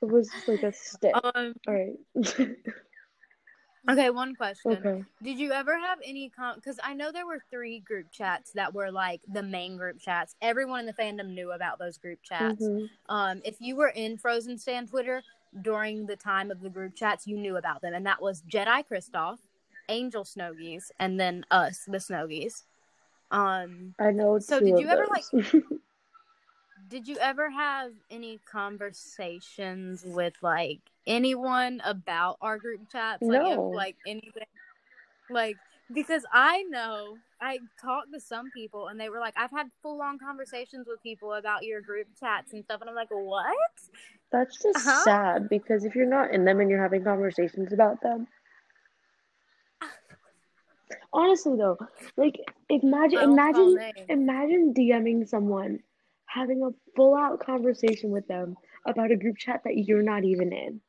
was 0.00 0.30
like 0.46 0.62
a 0.62 0.72
stick. 0.72 1.14
Um. 1.14 1.54
Alright. 1.68 1.98
Okay. 3.90 4.10
One 4.10 4.34
question. 4.34 4.72
okay. 4.72 5.04
Did 5.22 5.38
you 5.38 5.52
ever 5.52 5.76
have 5.78 5.98
any 6.04 6.28
com? 6.28 6.56
Because 6.56 6.78
I 6.82 6.94
know 6.94 7.10
there 7.10 7.26
were 7.26 7.40
three 7.50 7.80
group 7.80 8.06
chats 8.12 8.52
that 8.52 8.72
were 8.72 8.90
like 8.90 9.20
the 9.32 9.42
main 9.42 9.76
group 9.76 9.98
chats. 9.98 10.36
Everyone 10.40 10.80
in 10.80 10.86
the 10.86 10.92
fandom 10.92 11.34
knew 11.34 11.52
about 11.52 11.78
those 11.78 11.98
group 11.98 12.20
chats. 12.22 12.62
Mhm. 12.62 12.88
Um, 13.08 13.42
if 13.44 13.56
you 13.60 13.74
were 13.76 13.88
in 13.88 14.18
Frozen 14.18 14.58
Stan 14.58 14.86
Twitter 14.86 15.22
during 15.62 16.06
the 16.06 16.16
time 16.16 16.50
of 16.50 16.60
the 16.60 16.70
group 16.70 16.94
chats, 16.94 17.26
you 17.26 17.36
knew 17.36 17.56
about 17.56 17.82
them, 17.82 17.92
and 17.92 18.06
that 18.06 18.22
was 18.22 18.42
Jedi 18.42 18.84
Kristoff, 18.88 19.38
Angel 19.88 20.24
Snowgies, 20.24 20.90
and 20.98 21.18
then 21.18 21.44
us, 21.50 21.84
the 21.86 21.98
Snowgies. 21.98 22.62
Um, 23.30 23.94
I 23.98 24.10
know 24.12 24.38
So 24.38 24.60
did 24.60 24.78
you 24.78 24.88
ever, 24.88 25.06
those. 25.32 25.62
did 26.92 27.08
you 27.08 27.16
ever 27.16 27.48
have 27.48 27.92
any 28.10 28.38
conversations 28.44 30.04
with 30.06 30.34
like 30.42 30.80
anyone 31.06 31.80
about 31.86 32.36
our 32.42 32.58
group 32.58 32.82
chats? 32.92 33.22
Like, 33.22 33.40
if, 33.40 33.54
No. 33.54 33.70
like 33.74 33.96
anything, 34.04 34.44
like 35.30 35.56
because 35.90 36.26
I 36.30 36.64
know 36.64 37.20
I 37.40 37.60
talked 37.80 38.12
to 38.12 38.20
some 38.20 38.50
people 38.50 38.88
and 38.88 39.00
they 39.00 39.08
were 39.08 39.20
like, 39.20 39.32
I've 39.38 39.50
had 39.50 39.68
full 39.82 40.02
on 40.02 40.18
conversations 40.18 40.86
with 40.86 41.02
people 41.02 41.32
about 41.32 41.64
your 41.64 41.80
group 41.80 42.08
chats 42.20 42.52
and 42.52 42.62
stuff, 42.62 42.82
and 42.82 42.90
I'm 42.90 42.96
like, 42.96 43.08
what? 43.08 43.46
That's 44.30 44.62
just 44.62 44.80
Huh? 44.80 45.04
sad 45.04 45.48
because 45.48 45.86
if 45.86 45.94
you're 45.94 46.04
not 46.04 46.34
in 46.34 46.44
them 46.44 46.60
and 46.60 46.68
you're 46.68 46.82
having 46.82 47.04
conversations 47.04 47.72
about 47.72 48.02
them. 48.02 48.26
Honestly 51.14 51.56
though, 51.56 51.78
like 52.18 52.38
imagine 52.68 53.18
I 53.18 53.24
won't 53.24 53.50
call 53.50 53.78
imagine 53.78 53.78
imagine 54.10 54.74
DMing 54.74 55.26
someone 55.26 55.80
having 56.32 56.62
a 56.62 56.70
full 56.96 57.16
out 57.16 57.40
conversation 57.40 58.10
with 58.10 58.26
them 58.28 58.56
about 58.86 59.10
a 59.10 59.16
group 59.16 59.36
chat 59.36 59.62
that 59.64 59.76
you're 59.76 60.02
not 60.02 60.24
even 60.24 60.52
in. 60.52 60.80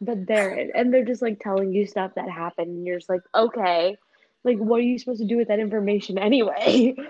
But 0.00 0.26
they're 0.26 0.54
in 0.54 0.70
and 0.74 0.92
they're 0.92 1.04
just 1.04 1.22
like 1.22 1.40
telling 1.40 1.72
you 1.72 1.86
stuff 1.86 2.12
that 2.16 2.30
happened 2.30 2.68
and 2.68 2.86
you're 2.86 2.98
just 2.98 3.10
like, 3.10 3.22
okay. 3.34 3.96
Like 4.44 4.58
what 4.58 4.78
are 4.78 4.84
you 4.84 4.98
supposed 4.98 5.20
to 5.20 5.26
do 5.26 5.36
with 5.36 5.48
that 5.48 5.58
information 5.58 6.18
anyway? 6.18 6.94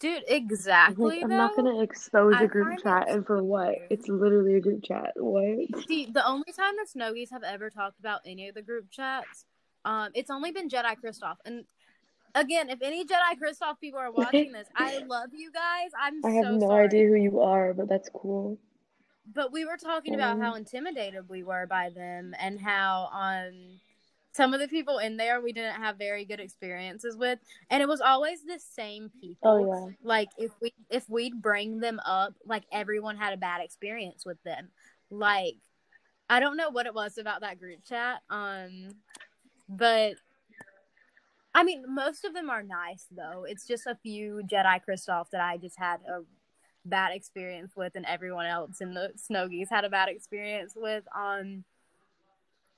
Dude, 0.00 0.14
Like, 0.14 0.24
exactly. 0.26 1.22
I'm 1.22 1.30
though. 1.30 1.36
not 1.36 1.56
gonna 1.56 1.80
expose 1.82 2.34
I 2.36 2.44
a 2.44 2.48
group 2.48 2.82
chat, 2.82 3.08
and 3.08 3.24
for 3.24 3.42
what? 3.44 3.76
It's 3.90 4.08
literally 4.08 4.54
a 4.56 4.60
group 4.60 4.82
chat. 4.82 5.12
What? 5.14 5.86
See, 5.86 6.06
the 6.12 6.26
only 6.26 6.52
time 6.52 6.74
that 6.76 6.88
Snowgies 6.94 7.30
have 7.30 7.44
ever 7.44 7.70
talked 7.70 8.00
about 8.00 8.22
any 8.26 8.48
of 8.48 8.56
the 8.56 8.62
group 8.62 8.90
chats, 8.90 9.44
um, 9.84 10.10
it's 10.14 10.30
only 10.30 10.50
been 10.50 10.68
Jedi 10.68 10.96
Kristoff. 11.00 11.36
And 11.44 11.64
again, 12.40 12.70
if 12.70 12.80
any 12.82 13.04
Jedi 13.04 13.38
Kristoff 13.42 13.80
people 13.80 13.98
are 14.00 14.10
watching 14.22 14.52
this, 14.52 14.68
I 14.76 14.98
love 15.06 15.30
you 15.32 15.50
guys. 15.52 15.90
I'm 16.00 16.22
so 16.22 16.28
I 16.28 16.32
have 16.32 16.44
so 16.46 16.56
no 16.56 16.68
sorry. 16.68 16.84
idea 16.86 17.08
who 17.08 17.14
you 17.14 17.40
are, 17.40 17.74
but 17.74 17.88
that's 17.88 18.08
cool. 18.08 18.58
But 19.34 19.52
we 19.52 19.64
were 19.64 19.76
talking 19.76 20.14
about 20.14 20.40
how 20.40 20.52
Um, 20.52 20.58
intimidated 20.58 21.28
we 21.28 21.42
were 21.42 21.66
by 21.66 21.90
them 21.90 22.34
and 22.38 22.58
how 22.60 23.08
um 23.12 23.80
some 24.32 24.54
of 24.54 24.60
the 24.60 24.68
people 24.68 24.98
in 24.98 25.16
there 25.16 25.40
we 25.40 25.52
didn't 25.52 25.74
have 25.82 25.98
very 25.98 26.24
good 26.24 26.38
experiences 26.40 27.16
with. 27.16 27.38
And 27.70 27.82
it 27.82 27.88
was 27.88 28.00
always 28.00 28.42
the 28.44 28.58
same 28.58 29.10
people. 29.20 29.50
Oh 29.50 29.58
yeah. 29.88 29.94
like 30.02 30.28
if 30.38 30.52
we 30.62 30.72
if 30.90 31.08
we'd 31.10 31.42
bring 31.42 31.80
them 31.80 32.00
up 32.06 32.34
like 32.46 32.64
everyone 32.72 33.16
had 33.16 33.32
a 33.34 33.36
bad 33.36 33.60
experience 33.62 34.24
with 34.24 34.42
them 34.44 34.68
like 35.10 35.56
i 36.30 36.38
don't 36.38 36.56
know 36.58 36.68
what 36.70 36.84
it 36.86 36.94
was 36.94 37.16
about 37.18 37.40
that 37.40 37.58
group 37.58 37.78
chat 37.88 38.20
um 38.30 38.88
but 39.68 40.14
i 41.54 41.62
mean 41.62 41.82
most 41.88 42.24
of 42.24 42.34
them 42.34 42.50
are 42.50 42.62
nice 42.62 43.06
though 43.10 43.44
it's 43.44 43.66
just 43.66 43.86
a 43.86 43.96
few 44.02 44.42
jedi 44.50 44.80
Kristoff 44.88 45.30
that 45.30 45.40
i 45.40 45.56
just 45.56 45.78
had 45.78 46.00
a 46.08 46.20
bad 46.84 47.12
experience 47.14 47.72
with 47.76 47.92
and 47.96 48.06
everyone 48.06 48.46
else 48.46 48.80
in 48.80 48.94
the 48.94 49.12
snowgies 49.16 49.68
had 49.70 49.84
a 49.84 49.90
bad 49.90 50.08
experience 50.08 50.72
with 50.76 51.04
um 51.16 51.64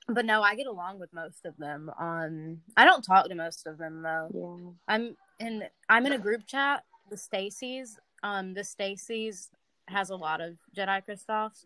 but 0.09 0.25
no 0.25 0.43
i 0.43 0.55
get 0.55 0.67
along 0.67 0.99
with 0.99 1.13
most 1.13 1.45
of 1.45 1.57
them 1.59 1.91
um 1.99 2.61
i 2.77 2.85
don't 2.85 3.03
talk 3.03 3.29
to 3.29 3.35
most 3.35 3.67
of 3.67 3.79
them 3.79 4.03
though 4.03 4.29
Yeah. 4.35 4.73
I'm 4.89 5.17
in 5.41 5.65
I'm 5.89 6.07
in 6.07 6.13
a 6.13 6.19
group 6.19 6.47
chat, 6.47 6.85
the 7.11 7.17
Stacy's. 7.17 7.99
Um 8.23 8.55
the 8.55 8.63
Stacy's 8.63 9.51
has 9.89 10.11
a 10.11 10.17
lot 10.17 10.41
of 10.41 10.57
Jedi 10.77 11.03
Kristoffs. 11.09 11.65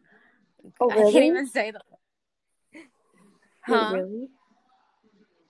Oh 0.80 0.88
really? 0.88 1.08
I 1.08 1.12
can't 1.12 1.24
even 1.24 1.46
say 1.46 1.72
that. 1.72 1.82
Wait, 3.68 3.90
really? 3.92 4.28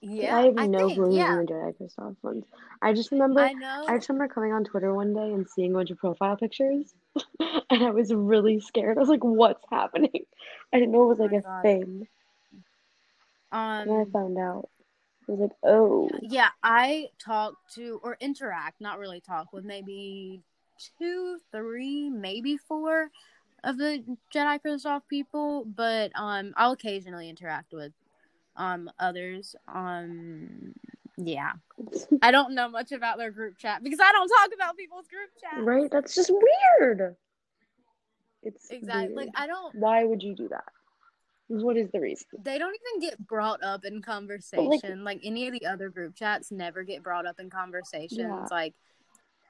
Yeah. 0.07 0.37
I 0.37 0.43
have 0.43 0.57
I 0.59 0.67
no 0.67 0.89
think, 0.89 0.99
clue 0.99 1.17
yeah. 1.17 1.37
the 1.37 1.53
Jedi 1.53 1.75
Kristoff 1.77 2.17
ones. 2.23 2.45
I 2.83 2.93
just 2.93 3.11
remember 3.11 3.41
I 3.41 3.53
know. 3.53 3.85
I 3.89 3.97
just 3.97 4.09
remember 4.09 4.33
coming 4.33 4.53
on 4.53 4.65
Twitter 4.65 4.95
one 4.95 5.15
day 5.15 5.33
and 5.33 5.49
seeing 5.49 5.73
a 5.73 5.77
bunch 5.77 5.91
of 5.91 5.99
profile 5.99 6.37
pictures, 6.37 6.93
and 7.71 7.85
I 7.85 7.91
was 7.91 8.13
really 8.13 8.61
scared. 8.61 8.97
I 8.97 9.01
was 9.01 9.09
like, 9.09 9.25
"What's 9.25 9.65
happening?" 9.71 10.25
I 10.73 10.79
didn't 10.79 10.93
know 10.93 11.05
it 11.05 11.19
was 11.19 11.21
Oh 11.21 11.25
like 11.25 11.33
a 11.33 11.41
God. 11.43 11.63
thing. 11.63 12.07
And 13.85 13.93
I 13.93 14.05
um 14.05 14.13
found 14.13 14.39
out. 14.39 14.69
I 15.29 15.33
was 15.33 15.41
like, 15.41 15.53
"Oh, 15.63 16.09
yeah, 16.23 16.51
I 16.63 17.09
talk 17.25 17.55
to 17.77 18.01
or 18.03 18.17
interact, 18.21 18.81
not 18.81 18.99
really 18.99 19.21
talk 19.21 19.53
with 19.53 19.65
maybe 19.65 20.43
two, 20.99 21.39
three, 21.51 22.11
maybe 22.11 22.57
four 22.57 23.11
of 23.63 23.79
the 23.79 24.05
Jedi 24.35 24.61
Kristoff 24.61 25.03
people, 25.09 25.65
but 25.65 26.13
um 26.15 26.53
I'll 26.57 26.73
occasionally 26.73 27.29
interact 27.31 27.73
with 27.73 27.93
um 28.57 28.91
others. 28.99 29.57
Um 29.69 30.75
yeah. 31.17 31.53
I 32.23 32.31
don't 32.31 32.55
know 32.55 32.69
much 32.69 32.93
about 32.93 33.19
their 33.19 33.31
group 33.31 33.59
chat 33.59 33.83
because 33.85 34.01
I 34.01 34.13
don't 34.13 34.29
talk 34.29 34.51
about 34.55 34.77
people's 34.77 35.07
group 35.07 35.31
chat. 35.41 35.65
right? 35.65 35.91
That's 35.91 36.15
just 36.15 36.31
weird." 36.31 37.17
It's 38.43 38.71
Exactly. 38.71 39.15
Like. 39.15 39.31
I 39.35 39.47
don't 39.47 39.75
Why 39.75 40.05
would 40.05 40.23
you 40.23 40.35
do 40.35 40.49
that? 40.49 40.65
What 41.49 41.77
is 41.77 41.91
the 41.91 42.01
reason? 42.01 42.27
they 42.43 42.59
don't 42.59 42.75
even 42.75 43.09
get 43.09 43.19
brought 43.27 43.63
up 43.63 43.85
in 43.85 44.01
conversation. 44.03 45.05
like, 45.05 45.21
any 45.23 45.47
of 45.47 45.53
the 45.53 45.67
other 45.67 45.91
group 45.91 46.15
chats 46.15 46.51
never 46.51 46.83
get 46.85 47.03
brought 47.03 47.27
up 47.27 47.39
in 47.39 47.51
conversations. 47.51 48.19
Yeah. 48.19 48.47
Like 48.51 48.75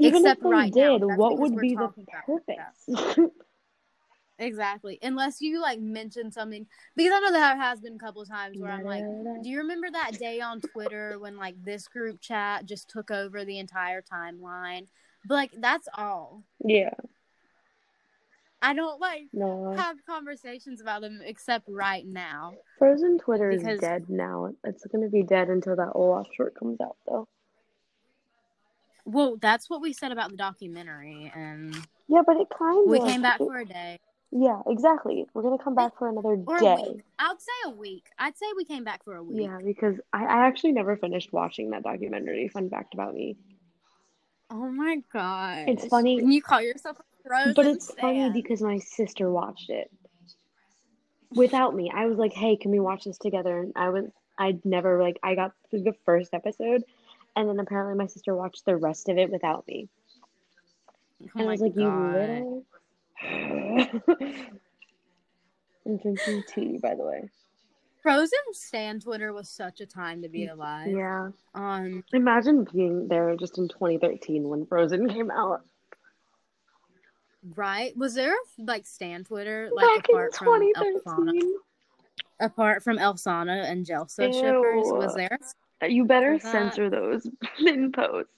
Even 0.01 0.23
Except 0.23 0.39
if 0.39 0.45
they 0.45 0.51
right 0.51 0.73
did, 0.73 1.03
that's 1.03 1.17
what 1.19 1.39
would 1.39 1.57
be 1.57 1.71
the 1.71 1.83
talking 1.87 2.07
about 2.09 2.27
group 2.27 2.47
purpose? 2.47 3.31
exactly. 4.39 4.99
Unless 5.03 5.41
you 5.41 5.61
like 5.61 5.81
mention 5.81 6.31
something 6.31 6.67
because 6.97 7.13
I 7.15 7.21
know 7.21 7.33
there 7.33 7.57
has 7.57 7.81
been 7.81 7.95
a 7.95 7.99
couple 7.99 8.23
of 8.23 8.29
times 8.29 8.59
where 8.59 8.71
I'm 8.71 8.85
like, 8.85 9.05
do 9.43 9.49
you 9.49 9.59
remember 9.59 9.89
that 9.93 10.19
day 10.19 10.41
on 10.41 10.61
Twitter 10.61 11.19
when 11.19 11.37
like 11.37 11.57
this 11.65 11.89
group 11.89 12.21
chat 12.21 12.67
just 12.67 12.89
took 12.89 13.11
over 13.11 13.45
the 13.45 13.59
entire 13.59 14.03
timeline? 14.03 14.87
But 15.27 15.35
like 15.35 15.53
that's 15.59 15.89
all. 15.97 16.43
yeah, 16.65 16.91
I 18.65 18.73
don't 18.73 18.99
like 18.99 19.27
no. 19.35 19.75
have 19.77 19.97
conversations 20.07 20.81
about 20.81 21.03
them 21.03 21.21
except 21.23 21.69
right 21.69 22.07
now. 22.07 22.55
Frozen 22.79 23.19
Twitter 23.19 23.51
is 23.51 23.63
dead 23.79 24.07
now. 24.09 24.53
It's 24.65 24.87
gonna 24.87 25.11
be 25.11 25.23
dead 25.23 25.49
until 25.51 25.77
that 25.77 25.93
Olaf 25.95 26.27
short 26.35 26.59
comes 26.59 26.81
out, 26.81 26.97
though. 27.07 27.29
Well, 29.05 29.37
that's 29.41 29.69
what 29.69 29.83
we 29.83 29.93
said 29.93 30.13
about 30.13 30.31
the 30.31 30.39
documentary, 30.39 31.31
and 31.35 31.75
Yeah, 32.09 32.23
but 32.27 32.37
it 32.37 32.49
kind 32.59 32.85
of. 32.85 32.91
we 32.91 33.01
came 33.01 33.21
back 33.21 33.37
for 33.37 33.59
a 33.59 33.67
day 33.67 34.01
Yeah, 34.37 34.61
exactly. 34.67 35.27
We're 35.33 35.43
gonna 35.43 35.63
come 35.63 35.77
back 35.77 35.97
for 35.97 36.09
another 36.09 36.37
or 36.45 36.59
day. 36.59 37.05
I'd 37.21 37.41
say 37.41 37.53
a 37.67 37.71
week. 37.71 38.09
I'd 38.19 38.37
say 38.37 38.47
we 38.57 38.65
came 38.65 38.83
back 38.83 39.05
for 39.05 39.15
a 39.15 39.23
week. 39.23 39.43
Yeah, 39.43 39.59
because 39.65 40.01
I, 40.13 40.25
I 40.25 40.47
actually 40.49 40.73
never 40.73 40.97
finished 40.97 41.33
watching 41.33 41.71
that 41.71 41.85
documentary. 41.85 42.49
Fun 42.49 42.69
fact 42.69 42.95
about 42.95 43.15
me. 43.15 43.37
Oh 44.51 44.69
my 44.73 44.99
god! 45.13 45.69
It's 45.69 45.87
funny- 45.87 46.19
And 46.19 46.33
you 46.35 46.43
call 46.43 46.61
yourself 46.61 46.99
a 46.99 47.29
Frozen 47.29 47.55
But 47.55 47.67
it's 47.67 47.95
funny 47.95 48.29
because 48.31 48.61
my 48.61 48.79
sister 48.79 49.31
watched 49.31 49.71
it 49.71 49.89
without 51.31 51.77
me. 51.77 51.93
I 51.95 52.07
was 52.07 52.19
like, 52.19 52.33
"Hey, 52.33 52.57
can 52.57 52.73
we 52.73 52.81
watch 52.81 53.05
this 53.05 53.19
together?" 53.19 53.61
And 53.61 53.73
I 53.77 53.91
was, 53.91 54.07
I'd 54.37 54.65
never 54.65 55.01
like, 55.01 55.21
I 55.23 55.37
got 55.37 55.53
through 55.71 55.85
the 55.85 55.95
first 56.05 56.35
episode, 56.35 56.83
and 57.37 57.49
then 57.49 57.61
apparently 57.61 57.95
my 57.95 58.09
sister 58.09 58.35
watched 58.35 58.65
the 58.65 58.77
rest 58.77 59.09
of 59.09 59.17
it 59.17 59.31
without 59.31 59.65
me. 59.69 59.89
Oh 61.23 61.29
And 61.37 61.49
I 61.49 61.53
was 61.53 61.61
like, 61.61 61.77
God. 61.77 61.83
"You 61.85 62.19
little." 62.19 62.65
I'm 65.87 65.99
drinking 65.99 66.45
tea, 66.49 66.79
by 66.83 66.95
the 66.95 67.05
way. 67.05 67.29
Frozen 68.03 68.39
Stan 68.53 69.01
Twitter 69.01 69.33
was 69.33 69.49
such 69.49 69.81
a 69.81 69.87
time 69.87 70.23
to 70.23 70.29
be 70.29 70.47
alive. 70.47 70.89
Yeah. 70.89 71.31
Um, 71.55 72.05
Imagine 72.13 72.67
being 72.73 73.09
there 73.09 73.35
just 73.37 73.57
in 73.59 73.69
2013 73.69 74.47
when 74.49 74.67
Frozen 74.67 75.09
came 75.09 75.31
out. 75.31 75.63
right? 77.57 77.97
Was 77.97 78.15
there 78.15 78.35
like 78.59 78.87
Stan 78.87 79.25
Twitter 79.25 79.71
like 79.73 79.87
Back 79.87 80.09
in 80.11 80.15
apart 80.17 80.35
from 80.37 80.49
Elsana? 80.49 81.03
2013. 81.05 81.53
Apart 82.41 82.83
from 82.83 82.99
Elsana 82.99 83.65
and 83.71 83.87
Jelsa 83.87 84.33
shippers, 84.33 84.85
was 84.87 85.15
there? 85.15 85.39
You 85.89 86.05
better 86.05 86.39
censor 86.41 86.91
those 86.91 87.27
in 87.59 87.91
post. 87.93 88.29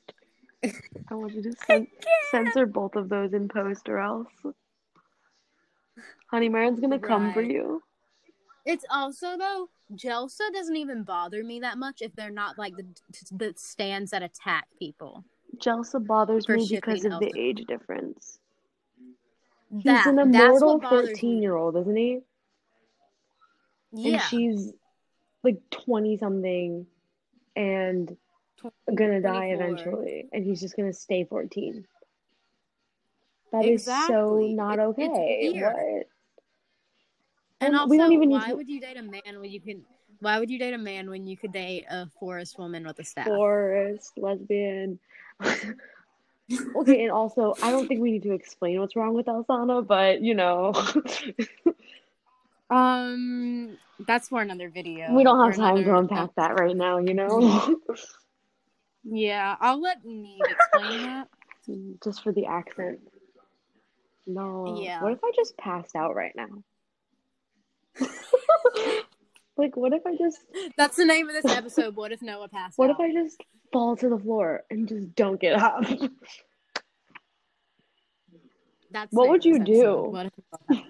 I 0.65 1.15
want 1.15 1.35
you 1.35 1.43
to 1.43 1.53
cen- 1.67 1.87
censor 2.31 2.67
both 2.67 2.95
of 2.95 3.09
those 3.09 3.33
in 3.33 3.49
post 3.49 3.89
or 3.89 3.99
else. 3.99 4.29
Honeymaren's 6.31 6.81
gonna 6.81 6.99
come 6.99 7.33
for 7.33 7.43
you. 7.43 7.83
It's 8.65 8.85
also 8.91 9.37
though 9.39 9.69
Jelsa 9.95 10.53
doesn't 10.53 10.77
even 10.77 11.05
bother 11.05 11.45
me 11.45 11.61
that 11.61 11.79
much 11.79 12.03
if 12.03 12.15
they're 12.15 12.31
not 12.31 12.59
like 12.59 12.75
the 12.77 12.87
the 13.33 13.55
stands 13.57 14.11
that 14.11 14.23
attack 14.23 14.67
people. 14.79 15.25
Jelsa 15.59 16.05
bothers 16.05 16.49
me 16.49 16.67
because 16.69 17.05
of 17.05 17.21
the 17.21 17.33
age 17.37 17.65
difference. 17.67 18.39
He's 19.71 19.85
That 19.85 20.07
an 20.07 20.19
immortal 20.19 20.81
fourteen 20.81 21.43
year 21.43 21.55
old, 21.55 21.77
isn't 21.77 21.97
he? 21.97 22.21
And 23.93 24.05
Yeah, 24.05 24.21
she's 24.21 24.73
like 25.43 25.59
20 25.71 26.17
something 26.17 26.87
and 27.55 28.17
gonna 28.95 29.21
die 29.21 29.47
eventually. 29.47 30.29
And 30.33 30.45
he's 30.45 30.61
just 30.61 30.77
gonna 30.77 30.93
stay 30.93 31.25
14. 31.25 31.87
That 33.53 33.65
is 33.65 33.85
so 33.85 33.93
Exactly. 33.97 34.55
not 34.55 34.79
It- 34.79 34.83
okay. 34.83 35.53
What? 35.63 35.77
and 35.77 36.07
And 37.61 37.77
also, 37.77 37.91
we 37.91 37.97
don't 37.99 38.13
even 38.13 38.29
need 38.29 38.35
why 38.35 38.49
to- 38.51 38.57
would 38.57 38.69
you 38.69 38.81
date 38.81 38.97
a 38.97 39.03
man 39.03 39.41
when 39.41 39.51
you 39.51 39.61
could? 39.61 39.83
Why 40.21 40.39
would 40.39 40.51
you 40.51 40.59
date 40.59 40.73
a 40.75 40.79
man 40.79 41.11
when 41.11 41.27
you 41.27 41.37
could 41.37 41.53
date 41.53 41.85
a 41.91 42.07
forest 42.19 42.59
woman 42.59 42.87
with 42.87 42.99
a 42.99 43.05
staff? 43.05 43.27
Forest, 43.27 44.13
lesbian. 44.17 44.99
okay, 46.75 47.03
and 47.03 47.11
also, 47.13 47.55
I 47.63 47.71
don't 47.71 47.87
think 47.87 48.01
we 48.01 48.13
need 48.13 48.23
to 48.25 48.33
explain 48.33 48.81
what's 48.81 48.97
wrong 48.97 49.15
with 49.15 49.27
Elsana, 49.27 49.87
but 49.87 50.21
you 50.23 50.35
know, 50.35 50.73
Um, 52.69 53.79
that's 54.01 54.29
for 54.29 54.43
another 54.43 54.71
video. 54.71 55.15
we 55.15 55.23
don't 55.23 55.39
have 55.45 55.55
time 55.57 55.85
to 55.85 55.97
unpack 55.97 56.35
that 56.35 56.59
right 56.59 56.77
now, 56.77 56.99
you 56.99 57.15
know? 57.15 57.79
Yeah, 59.09 59.55
I'll 59.61 59.81
let 59.81 60.05
Naomh 60.05 60.41
explain 60.51 61.03
that. 61.03 61.29
just 62.03 62.25
for 62.25 62.33
the 62.33 62.47
accent. 62.47 62.99
No. 64.27 64.79
Yeah. 64.81 65.03
What 65.03 65.13
if 65.13 65.21
I 65.25 65.31
just 65.37 65.57
passed 65.57 65.95
out 65.97 66.15
right 66.15 66.33
now? 66.37 66.49
like, 69.57 69.77
what 69.77 69.93
if 69.93 70.03
I 70.07 70.17
just, 70.17 70.39
That's 70.77 70.97
the 70.97 71.05
name 71.05 71.29
of 71.29 71.35
this 71.35 71.51
episode. 71.55 71.97
What 71.97 72.13
if 72.13 72.23
Noah 72.23 72.49
passed 72.49 72.75
out? 72.75 72.79
what 72.79 72.91
out? 72.91 72.97
if 72.97 73.01
I 73.01 73.13
just 73.13 73.41
fall 73.73 73.97
to 73.97 74.09
the 74.09 74.19
floor 74.19 74.65
and 74.71 74.89
just 74.89 75.15
don't 75.15 75.41
get 75.41 75.55
up? 75.55 75.85
That's 78.91 79.13
What 79.13 79.29
would 79.31 79.45
you 79.45 79.59
do? 79.65 80.03
What, 80.11 80.27
if 80.27 80.33
Noah 80.37 80.59
passed 80.69 80.81
out? 80.81 80.85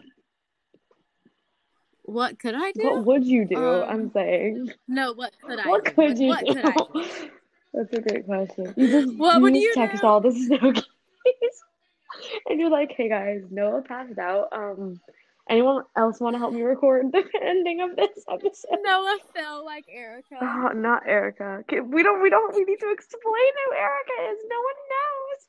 what 2.03 2.39
could 2.39 2.55
I 2.55 2.73
do? 2.73 2.83
what 2.85 3.05
would 3.05 3.25
you 3.27 3.45
do? 3.47 3.57
Um, 3.57 3.89
I'm 3.89 4.11
saying. 4.13 4.71
no, 4.89 5.13
what 5.15 5.33
could 5.43 5.59
I 5.59 5.69
What 5.69 5.85
do? 5.85 5.91
could 5.91 6.09
Like, 6.11 6.19
you 6.21 6.29
what 6.29 6.47
do? 6.47 6.55
could 6.55 6.65
I 6.65 6.73
do? 6.73 7.05
That's 7.75 7.93
a 7.93 8.01
great 8.01 8.25
question. 8.27 8.73
You 8.77 8.89
just 8.89 9.17
What 9.19 9.37
you 9.37 9.43
would 9.43 9.53
just 9.55 9.63
you 9.65 9.75
text 9.75 10.01
do? 10.03 10.07
all 10.07 10.21
the 10.21 10.29
Snooki. 10.51 10.83
And 12.49 12.61
you're 12.61 12.71
like, 12.71 12.93
"Hey 12.97 13.09
guys, 13.09 13.43
Noah 13.51 13.83
passed 13.83 14.19
out. 14.19 14.49
Um, 14.53 15.01
anyone 15.49 15.85
else 15.97 16.21
want 16.21 16.35
to 16.35 16.39
help 16.39 16.53
me 16.53 16.63
record 16.63 17.13
the 17.13 17.25
ending 17.43 17.81
of 17.81 17.97
this 17.97 18.25
episode?" 18.31 18.79
Noah 18.83 19.19
fell 19.35 19.65
like 19.65 19.85
Erica. 19.89 20.39
Oh, 20.41 20.71
not 20.75 21.07
Erica. 21.07 21.59
Okay, 21.61 21.81
We 21.81 22.03
don't. 22.03 22.23
We 22.23 22.31
don't. 22.31 22.55
We 22.55 22.65
need 22.65 22.81
to 22.81 22.91
explain 22.91 23.53
who 23.67 23.75
Erica 23.75 24.33
is. 24.33 24.45
No 24.49 24.57
one 24.57 24.75
knows. 24.91 25.47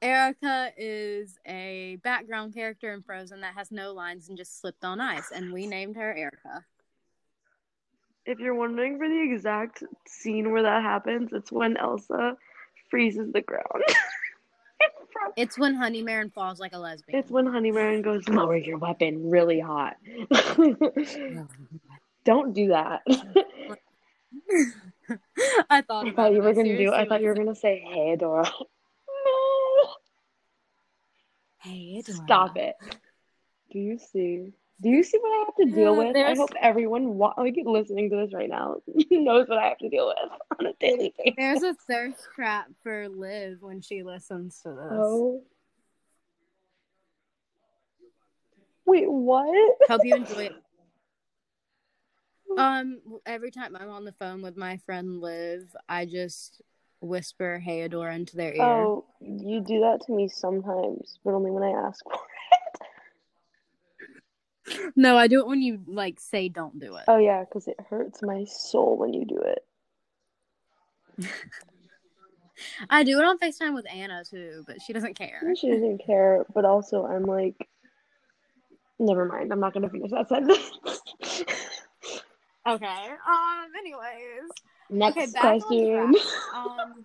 Erica 0.00 0.72
is 0.76 1.38
a 1.46 1.98
background 2.02 2.54
character 2.54 2.92
in 2.92 3.02
Frozen 3.02 3.40
that 3.42 3.54
has 3.54 3.70
no 3.70 3.92
lines 3.92 4.28
and 4.28 4.36
just 4.36 4.60
slipped 4.60 4.84
on 4.84 5.00
ice, 5.00 5.30
and 5.34 5.52
we 5.52 5.66
named 5.66 5.96
her 5.96 6.14
Erica. 6.14 6.64
If 8.24 8.38
you're 8.40 8.54
wondering 8.54 8.98
for 8.98 9.08
the 9.08 9.22
exact 9.22 9.82
scene 10.06 10.50
where 10.50 10.62
that 10.62 10.82
happens, 10.82 11.32
it's 11.32 11.52
when 11.52 11.76
Elsa 11.76 12.36
freezes 12.90 13.32
the 13.32 13.42
ground. 13.42 13.82
It's 15.34 15.58
when 15.58 15.74
Honeymaren 15.76 16.32
falls 16.32 16.60
like 16.60 16.72
a 16.74 16.78
lesbian. 16.78 17.18
it's 17.18 17.30
when 17.30 17.46
Honeymaren 17.46 18.02
goes, 18.02 18.26
lower 18.28 18.56
your 18.56 18.78
weapon 18.78 19.28
really 19.30 19.58
hot. 19.60 19.96
Don't 22.24 22.52
do 22.54 22.68
that. 22.68 23.00
I 25.70 25.82
thought 25.82 26.06
I 26.06 26.10
thought 26.12 26.32
you 26.32 26.42
were 26.42 26.52
gonna 26.54 26.76
do. 26.76 26.92
I 26.92 27.06
thought 27.06 27.20
you 27.22 27.28
were 27.28 27.34
gonna 27.34 27.54
say, 27.54 27.80
"Hey, 27.86 28.16
Adora." 28.16 28.44
No, 28.44 29.88
Hey, 31.58 32.02
Adora. 32.02 32.24
stop 32.24 32.56
it. 32.56 32.76
Do 33.72 33.78
you 33.78 33.98
see? 33.98 34.52
Do 34.82 34.90
you 34.90 35.02
see 35.02 35.18
what 35.18 35.30
I 35.30 35.44
have 35.46 35.54
to 35.56 35.74
deal 35.74 35.96
Yeah, 35.96 36.12
with? 36.12 36.16
I 36.16 36.34
hope 36.34 36.50
everyone 36.60 37.14
wa- 37.14 37.34
like 37.38 37.56
listening 37.64 38.10
to 38.10 38.16
this 38.16 38.34
right 38.34 38.48
now 38.48 38.76
knows 39.10 39.48
what 39.48 39.58
I 39.58 39.68
have 39.68 39.78
to 39.78 39.88
deal 39.88 40.08
with 40.08 40.16
on 40.58 40.66
a 40.66 40.72
daily 40.78 41.14
basis. 41.16 41.34
There's 41.36 41.62
a 41.62 41.74
thirst 41.86 42.26
trap 42.34 42.66
for 42.82 43.08
Liv 43.08 43.58
when 43.62 43.80
she 43.80 44.02
listens 44.02 44.60
to 44.62 44.68
this. 44.70 44.98
Oh. 45.00 45.42
Wait, 48.84 49.10
what? 49.10 49.76
Hope 49.88 50.04
you 50.04 50.16
enjoy 50.16 50.44
it. 50.44 50.52
Um, 52.58 53.00
every 53.26 53.50
time 53.50 53.76
I'm 53.76 53.90
on 53.90 54.06
the 54.06 54.12
phone 54.12 54.40
with 54.40 54.56
my 54.56 54.78
friend 54.78 55.20
Liv, 55.20 55.76
I 55.90 56.06
just 56.06 56.62
whisper 57.02 57.58
"Hey 57.58 57.86
Adora" 57.86 58.14
into 58.14 58.36
their 58.36 58.54
ear. 58.54 58.62
Oh, 58.62 59.04
you 59.20 59.60
do 59.60 59.80
that 59.80 60.00
to 60.06 60.12
me 60.12 60.28
sometimes, 60.28 61.18
but 61.22 61.34
only 61.34 61.50
when 61.50 61.64
I 61.64 61.72
ask 61.72 62.02
for 62.04 62.14
it. 62.14 62.85
No, 64.96 65.16
I 65.16 65.28
do 65.28 65.40
it 65.40 65.46
when 65.46 65.62
you 65.62 65.80
like 65.86 66.18
say 66.20 66.48
don't 66.48 66.78
do 66.78 66.96
it. 66.96 67.04
Oh 67.08 67.18
yeah, 67.18 67.44
because 67.44 67.68
it 67.68 67.76
hurts 67.88 68.22
my 68.22 68.44
soul 68.44 68.96
when 68.96 69.12
you 69.14 69.24
do 69.24 69.40
it. 69.40 69.64
I 72.90 73.04
do 73.04 73.18
it 73.18 73.24
on 73.24 73.38
Facetime 73.38 73.74
with 73.74 73.86
Anna 73.92 74.24
too, 74.24 74.64
but 74.66 74.80
she 74.82 74.92
doesn't 74.92 75.16
care. 75.16 75.40
She 75.56 75.70
doesn't 75.70 75.98
care, 76.04 76.46
but 76.54 76.64
also 76.64 77.04
I'm 77.04 77.24
like, 77.24 77.68
never 78.98 79.24
mind. 79.24 79.52
I'm 79.52 79.60
not 79.60 79.74
gonna 79.74 79.90
finish 79.90 80.10
that 80.10 80.28
sentence. 80.28 80.78
Okay. 82.66 83.08
Um. 83.28 83.66
Anyways, 83.78 84.50
Next 84.90 85.16
okay. 85.16 85.40
Question. 85.40 86.14
Um. 86.52 87.04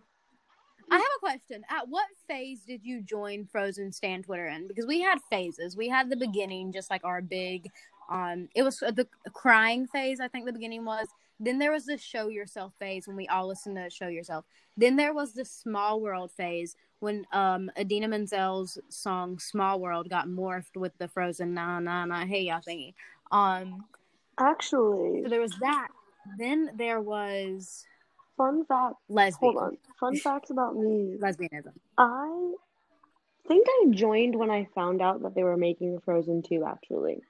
I 0.90 0.96
have 0.96 1.06
a 1.18 1.20
question. 1.20 1.64
At 1.70 1.88
what 1.88 2.08
phase 2.28 2.62
did 2.62 2.84
you 2.84 3.02
join 3.02 3.46
Frozen 3.46 3.92
Stan 3.92 4.24
Twitter 4.24 4.48
in? 4.48 4.68
Because 4.68 4.86
we 4.86 5.02
had 5.02 5.20
phases. 5.30 5.78
We 5.78 5.88
had 5.88 6.10
the 6.10 6.16
beginning, 6.16 6.72
just 6.72 6.90
like 6.90 7.04
our 7.04 7.22
big, 7.22 7.70
um, 8.10 8.50
it 8.56 8.64
was 8.64 8.80
the 8.80 9.08
crying 9.34 9.88
phase. 9.88 10.20
I 10.20 10.28
think 10.28 10.46
the 10.46 10.54
beginning 10.54 10.86
was. 10.86 11.08
Then 11.40 11.58
there 11.58 11.72
was 11.72 11.86
the 11.86 11.98
show 11.98 12.28
yourself 12.28 12.74
phase 12.78 13.08
when 13.08 13.16
we 13.16 13.28
all 13.28 13.48
listened 13.48 13.76
to 13.78 13.90
show 13.90 14.08
yourself. 14.08 14.46
Then 14.78 14.96
there 14.96 15.14
was 15.14 15.34
the 15.34 15.46
small 15.46 16.00
world 16.00 16.32
phase 16.32 16.76
when 17.00 17.26
um 17.32 17.72
Idina 17.78 18.08
Menzel's 18.08 18.78
song 18.90 19.40
"Small 19.40 19.80
World" 19.80 20.10
got 20.10 20.28
morphed 20.28 20.78
with 20.78 20.98
the 20.98 21.08
Frozen 21.08 21.54
"Na 21.54 21.80
Na 21.80 22.06
Na 22.06 22.26
Hey 22.26 22.44
Ya" 22.44 22.60
thingy. 22.60 22.94
Um, 23.32 23.86
Actually, 24.38 25.24
so 25.24 25.30
there 25.30 25.42
was 25.42 25.56
that. 25.62 25.88
Then 26.38 26.72
there 26.76 27.02
was 27.02 27.86
fun 28.42 28.66
fact. 28.66 28.96
lesbian. 29.10 29.54
Hold 29.54 29.64
on. 29.64 29.78
Fun 30.00 30.16
facts 30.18 30.50
about 30.50 30.76
me. 30.76 31.18
Lesbianism. 31.20 31.74
I 31.98 32.54
think 33.48 33.68
I 33.70 33.86
joined 33.92 34.36
when 34.36 34.50
I 34.50 34.68
found 34.74 35.02
out 35.02 35.22
that 35.24 35.36
they 35.36 35.44
were 35.44 35.58
making 35.58 36.00
Frozen 36.06 36.44
2, 36.44 36.66
actually. 36.66 37.22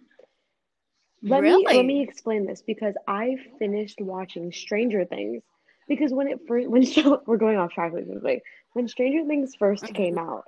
Let 1.24 1.43
me 1.43 1.65
let 1.67 1.86
me 1.86 2.02
explain 2.02 2.47
this 2.47 2.63
because 2.63 2.95
I 3.08 3.36
finished 3.60 4.02
watching 4.02 4.52
Stranger 4.52 5.06
Things 5.06 5.43
because 5.88 6.12
when 6.12 6.28
it 6.28 6.39
first 6.47 6.67
when 6.74 6.84
we're 7.28 7.38
going 7.38 7.58
off 7.58 7.71
track 7.74 7.93
with 7.93 8.08
this 8.08 8.39
when 8.74 8.88
Stranger 8.88 9.24
Things 9.28 9.56
1st 9.56 9.84
Mhm. 9.84 9.95
came 9.95 10.17
out, 10.17 10.45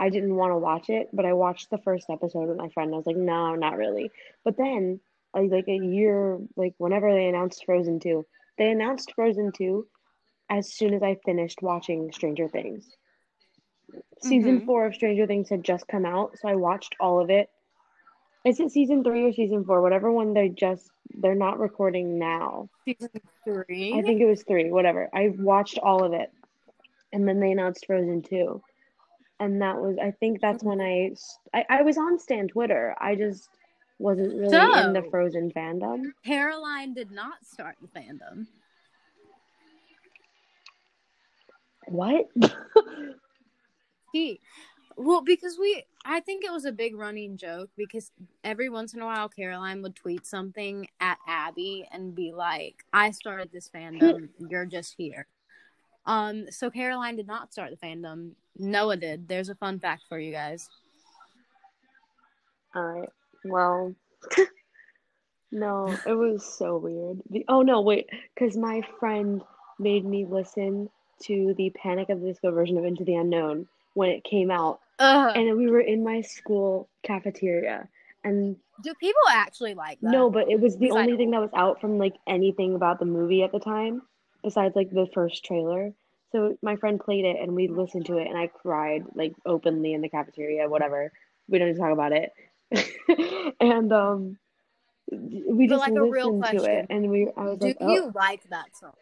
I 0.00 0.08
didn't 0.08 0.34
want 0.34 0.50
to 0.50 0.58
watch 0.58 0.90
it, 0.90 1.10
but 1.12 1.24
I 1.26 1.32
watched 1.34 1.70
the 1.70 1.78
first 1.78 2.10
episode 2.10 2.48
with 2.48 2.56
my 2.56 2.70
friend. 2.70 2.92
I 2.92 2.96
was 2.96 3.06
like, 3.06 3.16
no, 3.16 3.54
not 3.54 3.76
really. 3.76 4.10
But 4.44 4.56
then, 4.56 4.98
like, 5.32 5.50
like 5.52 5.68
a 5.68 5.76
year, 5.76 6.40
like 6.56 6.74
whenever 6.78 7.12
they 7.12 7.26
announced 7.26 7.64
Frozen 7.64 8.00
2, 8.00 8.26
they 8.58 8.70
announced 8.70 9.12
Frozen 9.14 9.52
2 9.52 9.86
as 10.48 10.72
soon 10.72 10.94
as 10.94 11.02
I 11.02 11.16
finished 11.24 11.62
watching 11.62 12.12
Stranger 12.12 12.48
Things. 12.48 12.96
Season 14.20 14.60
Mhm. 14.60 14.66
four 14.66 14.86
of 14.86 14.94
Stranger 14.94 15.26
Things 15.26 15.48
had 15.48 15.62
just 15.62 15.86
come 15.88 16.04
out, 16.04 16.38
so 16.38 16.48
I 16.48 16.54
watched 16.56 16.96
all 17.00 17.20
of 17.20 17.30
it. 17.30 17.50
Is 18.44 18.60
it 18.60 18.70
season 18.70 19.02
three 19.02 19.24
or 19.24 19.32
season 19.32 19.64
four? 19.64 19.82
Whatever 19.82 20.12
one 20.12 20.32
they 20.32 20.48
just 20.48 20.90
they're 21.18 21.34
not 21.34 21.58
recording 21.58 22.18
now. 22.18 22.68
Season 22.84 23.10
three. 23.44 23.92
I 23.94 24.02
think 24.02 24.20
it 24.20 24.26
was 24.26 24.42
three, 24.44 24.70
whatever. 24.70 25.08
I 25.12 25.28
watched 25.28 25.78
all 25.78 26.04
of 26.04 26.12
it. 26.12 26.32
And 27.12 27.26
then 27.26 27.40
they 27.40 27.52
announced 27.52 27.86
Frozen 27.86 28.22
2. 28.22 28.62
And 29.38 29.62
that 29.62 29.76
was, 29.80 29.96
I 29.98 30.10
think 30.10 30.40
that's 30.40 30.62
when 30.64 30.80
I, 30.80 31.14
I, 31.54 31.64
I 31.68 31.82
was 31.82 31.96
on 31.96 32.18
Stan 32.18 32.48
Twitter. 32.48 32.94
I 33.00 33.14
just 33.14 33.48
wasn't 33.98 34.34
really 34.34 34.80
in 34.80 34.92
the 34.92 35.02
Frozen 35.10 35.52
fandom. 35.52 36.02
Caroline 36.24 36.94
did 36.94 37.10
not 37.10 37.44
start 37.44 37.76
the 37.80 37.88
fandom. 37.88 38.46
What? 41.86 42.26
He, 44.12 44.40
well, 44.96 45.22
because 45.22 45.58
we, 45.58 45.84
I 46.04 46.20
think 46.20 46.44
it 46.44 46.52
was 46.52 46.64
a 46.64 46.72
big 46.72 46.96
running 46.96 47.36
joke 47.36 47.70
because 47.76 48.10
every 48.44 48.68
once 48.68 48.94
in 48.94 49.02
a 49.02 49.04
while 49.04 49.28
Caroline 49.28 49.82
would 49.82 49.94
tweet 49.94 50.26
something 50.26 50.88
at 51.00 51.18
Abby 51.28 51.86
and 51.92 52.14
be 52.14 52.32
like, 52.32 52.84
"I 52.92 53.10
started 53.10 53.50
this 53.52 53.68
fandom. 53.68 54.28
You're 54.38 54.64
just 54.64 54.94
here." 54.96 55.26
Um, 56.06 56.50
so 56.50 56.70
Caroline 56.70 57.16
did 57.16 57.26
not 57.26 57.52
start 57.52 57.70
the 57.70 57.86
fandom. 57.86 58.32
Noah 58.56 58.96
did. 58.96 59.28
There's 59.28 59.48
a 59.48 59.54
fun 59.54 59.80
fact 59.80 60.04
for 60.08 60.18
you 60.18 60.32
guys. 60.32 60.68
All 62.74 62.82
right. 62.82 63.08
Well, 63.44 63.94
no, 65.52 65.96
it 66.06 66.14
was 66.14 66.44
so 66.44 66.78
weird. 66.78 67.20
The, 67.28 67.44
oh 67.48 67.62
no, 67.62 67.80
wait, 67.80 68.08
because 68.34 68.56
my 68.56 68.82
friend 68.98 69.42
made 69.78 70.04
me 70.04 70.24
listen 70.24 70.88
to 71.24 71.54
the 71.56 71.70
Panic! 71.70 72.10
at 72.10 72.20
the 72.20 72.26
Disco 72.26 72.50
version 72.50 72.76
of 72.78 72.84
Into 72.84 73.04
the 73.04 73.14
Unknown 73.14 73.66
when 73.94 74.10
it 74.10 74.24
came 74.24 74.50
out, 74.50 74.80
Ugh. 74.98 75.32
and 75.36 75.56
we 75.56 75.70
were 75.70 75.80
in 75.80 76.04
my 76.04 76.20
school 76.20 76.88
cafeteria, 77.02 77.88
and 78.24 78.56
Do 78.82 78.92
people 78.94 79.20
actually 79.30 79.74
like 79.74 79.98
that? 80.00 80.10
no, 80.10 80.28
but 80.30 80.50
it 80.50 80.60
was 80.60 80.76
the 80.76 80.90
only 80.90 81.16
thing 81.16 81.30
that 81.30 81.40
was 81.40 81.50
out 81.54 81.80
from 81.80 81.98
like 81.98 82.14
anything 82.26 82.74
about 82.74 82.98
the 82.98 83.06
movie 83.06 83.42
at 83.42 83.52
the 83.52 83.60
time, 83.60 84.02
besides 84.44 84.76
like 84.76 84.90
the 84.90 85.06
first 85.14 85.44
trailer. 85.44 85.92
So 86.32 86.58
my 86.60 86.76
friend 86.76 87.00
played 87.00 87.24
it, 87.24 87.36
and 87.40 87.54
we 87.54 87.68
listened 87.68 88.06
to 88.06 88.18
it, 88.18 88.26
and 88.26 88.36
I 88.36 88.48
cried 88.48 89.04
like 89.14 89.34
openly 89.46 89.94
in 89.94 90.02
the 90.02 90.08
cafeteria. 90.08 90.68
Whatever, 90.68 91.12
we 91.48 91.58
don't 91.58 91.68
need 91.68 91.74
to 91.74 91.80
talk 91.80 91.92
about 91.92 92.12
it. 92.12 92.32
and 93.60 93.92
um, 93.92 94.38
we 95.10 95.68
But, 95.68 95.76
just 95.76 95.88
like, 95.88 95.92
a 95.96 96.02
real 96.02 96.36
listened 96.36 96.58
to 96.58 96.64
question. 96.64 96.78
it, 96.80 96.86
and 96.90 97.10
we 97.10 97.28
I 97.36 97.44
was 97.44 97.58
Do 97.58 97.66
like, 97.68 97.76
oh, 97.80 97.92
you 97.94 98.12
like 98.14 98.42
that 98.50 98.76
song? 98.76 98.92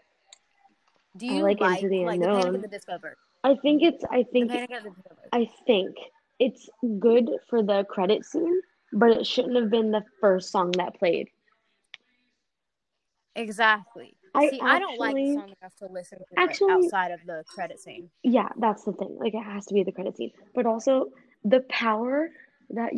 Do 1.17 1.27
I 1.29 1.33
you 1.33 1.43
like 1.43 1.61
like, 1.61 1.83
Into 1.83 1.89
the 1.91 2.05
like 2.05 2.21
the 2.21 2.27
Panic 2.27 2.45
Unknown. 2.47 2.65
of 2.65 2.71
the? 2.71 3.15
I 3.45 3.55
think 3.57 3.83
it's 3.83 4.05
I 4.11 4.19
The 4.19 4.25
think 4.33 4.51
Panic 4.51 4.71
of 4.73 4.83
the. 4.85 4.91
I 5.33 5.51
think 5.67 5.97
it's 6.39 6.69
good 6.99 7.31
for 7.49 7.63
the 7.63 7.85
credit 7.85 8.25
scene, 8.25 8.61
but 8.93 9.11
it 9.11 9.27
shouldn't 9.27 9.55
have 9.57 9.71
been 9.71 9.91
the 9.91 10.03
first 10.21 10.51
song 10.51 10.73
that 10.73 10.99
played. 10.99 11.29
Exactly. 13.37 14.17
I 14.35 14.49
See, 14.51 14.61
I 14.61 14.79
don't 14.79 14.99
like 14.99 15.15
the 15.15 15.35
song 15.35 15.55
enough 15.61 15.75
to 15.77 15.87
listen 15.87 16.19
to 16.19 16.25
actually- 16.41 16.73
it 16.73 16.85
outside 16.85 17.13
of 17.13 17.21
the 17.27 17.45
credit 17.47 17.79
scene. 17.81 18.11
Yeah, 18.23 18.49
that's 18.57 18.85
the 18.85 18.93
thing. 18.93 19.17
Like 19.19 19.35
it 19.35 19.43
has 19.43 19.67
to 19.67 19.75
be 19.75 19.85
the 19.85 19.93
credit 19.93 20.17
scene, 20.17 20.33
but 20.55 20.67
also 20.67 21.11
the 21.45 21.61
power 21.69 22.31
that 22.71 22.93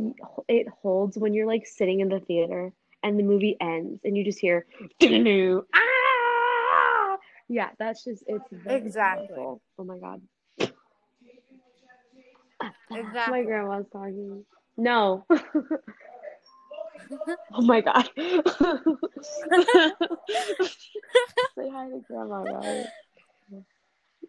it 0.49 0.67
holds 0.69 1.19
when 1.19 1.35
you're 1.35 1.47
like 1.47 1.67
sitting 1.67 2.01
in 2.01 2.09
the 2.09 2.21
theater 2.21 2.73
and 3.03 3.19
the 3.19 3.23
movie 3.23 3.57
ends 3.61 4.01
and 4.05 4.17
you 4.17 4.25
just 4.25 4.39
hear 4.39 4.65
ah 5.03 5.96
yeah 7.49 7.71
that's 7.79 8.05
just 8.05 8.25
it's 8.27 8.45
very 8.51 8.77
Exactly. 8.79 9.29
powerful. 9.29 9.61
oh 9.79 9.85
my 9.85 9.99
god 9.99 10.21
Exactly. 12.91 13.31
my 13.31 13.43
grandma's 13.45 13.87
talking 13.93 14.45
no 14.77 15.25
oh 17.53 17.63
my 17.63 17.81
god 17.81 18.09
say 18.17 18.31
hi 21.71 21.89
to 21.89 22.01
grandma 22.09 22.45
guys 22.45 22.87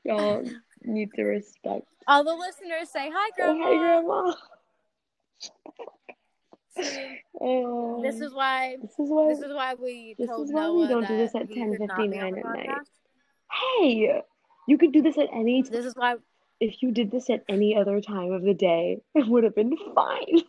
y'all 0.03 0.43
need 0.83 1.09
to 1.15 1.23
respect. 1.23 1.85
All 2.07 2.23
the 2.23 2.33
listeners 2.33 2.89
say 2.89 3.11
hi, 3.13 3.29
grandma. 3.35 3.63
hi, 3.63 3.77
Grandma. 3.77 4.33
This 8.01 8.21
is 8.21 8.33
why. 8.33 8.77
this 8.81 8.91
is 8.99 9.09
why. 9.09 9.27
This 9.29 9.39
is 9.39 9.53
why 9.53 9.73
we 9.73 10.15
This 10.17 10.29
told 10.29 10.47
is 10.47 10.53
why 10.53 10.69
we 10.69 10.87
don't 10.87 11.07
do 11.07 11.17
this 11.17 11.35
at 11.35 11.47
he 11.49 11.55
could 11.55 11.79
not 11.87 11.97
be 11.97 12.19
on 12.19 12.33
10:59 12.33 12.37
at 12.37 12.45
night. 12.45 12.87
Hey, 13.51 14.21
you 14.67 14.77
could 14.77 14.91
do 14.91 15.01
this 15.01 15.17
at 15.17 15.29
any. 15.33 15.63
time. 15.63 15.71
This 15.71 15.85
is 15.85 15.93
why. 15.95 16.15
If 16.59 16.81
you 16.81 16.91
did 16.91 17.11
this 17.11 17.29
at 17.29 17.43
any 17.47 17.75
other 17.75 18.01
time 18.01 18.31
of 18.31 18.41
the 18.41 18.53
day, 18.53 18.99
it 19.13 19.27
would 19.27 19.43
have 19.43 19.55
been 19.55 19.75
fine. 19.95 20.41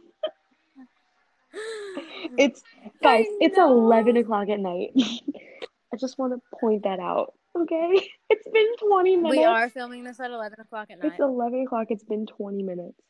It's 2.37 2.63
guys, 3.03 3.25
it's 3.41 3.57
eleven 3.57 4.17
o'clock 4.17 4.49
at 4.49 4.61
night. 4.61 4.91
I 5.93 5.97
just 5.97 6.19
want 6.19 6.35
to 6.35 6.59
point 6.61 6.83
that 6.83 7.01
out. 7.01 7.33
Okay, 7.57 8.09
it's 8.31 8.49
been 8.53 8.77
twenty 8.77 9.17
minutes. 9.17 9.39
we 9.39 9.45
are 9.45 9.69
filming 9.71 10.05
this 10.05 10.21
at 10.21 10.31
eleven 10.31 10.61
o'clock 10.61 10.89
at 10.91 10.99
night. 10.99 11.13
It's 11.13 11.21
eleven 11.21 11.63
o'clock. 11.63 11.87
It's 11.91 12.05
been 12.05 12.27
twenty 12.27 12.63
minutes, 12.63 13.01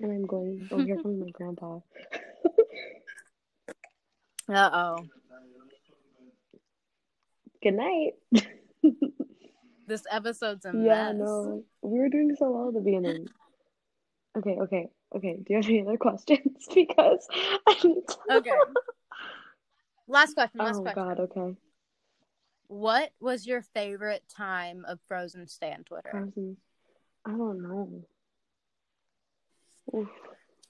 and 0.00 0.12
I'm 0.12 0.26
going. 0.26 0.68
Oh, 0.70 0.78
here 0.78 0.96
comes 1.02 1.18
my 1.18 1.30
grandpa. 1.30 1.78
Uh 4.48 4.70
oh. 4.72 5.06
Good 7.62 7.74
night. 7.74 8.12
This 9.86 10.02
episode's 10.10 10.66
a 10.66 10.72
Yeah, 10.74 11.12
mess. 11.12 11.16
no, 11.16 11.64
we 11.80 11.98
were 11.98 12.10
doing 12.10 12.36
so 12.38 12.50
well 12.50 12.68
at 12.68 12.74
the 12.74 12.80
beginning. 12.82 13.26
Okay, 14.36 14.58
okay, 14.60 14.90
okay. 15.16 15.36
Do 15.38 15.44
you 15.48 15.56
have 15.56 15.64
any 15.64 15.80
other 15.80 15.96
questions? 16.08 16.68
Because 16.74 17.26
I 17.66 17.74
need 17.82 18.06
to. 18.06 18.16
Okay. 18.36 18.50
Last 20.06 20.34
question. 20.34 20.58
Last 20.60 20.76
Oh 20.76 20.82
question. 20.82 21.04
God. 21.08 21.20
Okay. 21.20 21.56
What 22.66 23.12
was 23.18 23.46
your 23.46 23.62
favorite 23.62 24.24
time 24.28 24.84
of 24.86 25.00
Frozen 25.08 25.46
Stay 25.48 25.72
on 25.72 25.84
Twitter? 25.84 26.10
Frozen. 26.10 26.58
I 27.24 27.30
don't 27.30 27.62
know. 27.62 28.04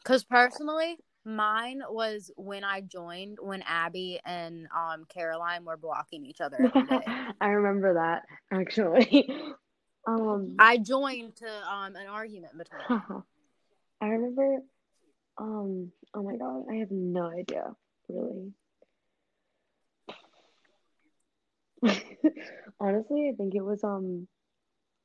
Because 0.05 0.22
personally, 0.22 0.96
mine 1.28 1.82
was 1.88 2.30
when 2.36 2.64
I 2.64 2.80
joined 2.80 3.38
when 3.40 3.62
Abby 3.62 4.18
and 4.24 4.66
um 4.74 5.04
Caroline 5.08 5.64
were 5.64 5.76
blocking 5.76 6.24
each 6.24 6.40
other. 6.40 6.72
I 7.40 7.48
remember 7.48 7.94
that 7.94 8.22
actually. 8.50 9.30
um, 10.06 10.56
I 10.58 10.78
joined 10.78 11.36
to 11.36 11.48
um 11.48 11.94
an 11.96 12.06
argument 12.08 12.54
between. 12.56 13.00
I 14.00 14.06
remember. 14.06 14.58
Um. 15.36 15.92
Oh 16.14 16.22
my 16.22 16.36
God. 16.36 16.64
I 16.70 16.76
have 16.76 16.90
no 16.90 17.30
idea. 17.30 17.74
Really. 18.08 18.52
Honestly, 22.80 23.30
I 23.32 23.36
think 23.36 23.54
it 23.54 23.64
was 23.64 23.84
um, 23.84 24.26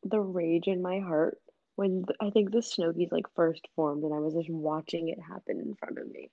the 0.04 0.20
rage 0.20 0.68
in 0.68 0.82
my 0.82 1.00
heart 1.00 1.38
when 1.76 2.06
I 2.20 2.30
think 2.30 2.52
the 2.52 2.60
Snowgies 2.60 3.12
like 3.12 3.26
first 3.36 3.68
formed, 3.76 4.04
and 4.04 4.14
I 4.14 4.20
was 4.20 4.34
just 4.34 4.50
watching 4.50 5.10
it 5.10 5.20
happen 5.20 5.60
in 5.60 5.76
front 5.76 5.98
of 5.98 6.10
me. 6.10 6.30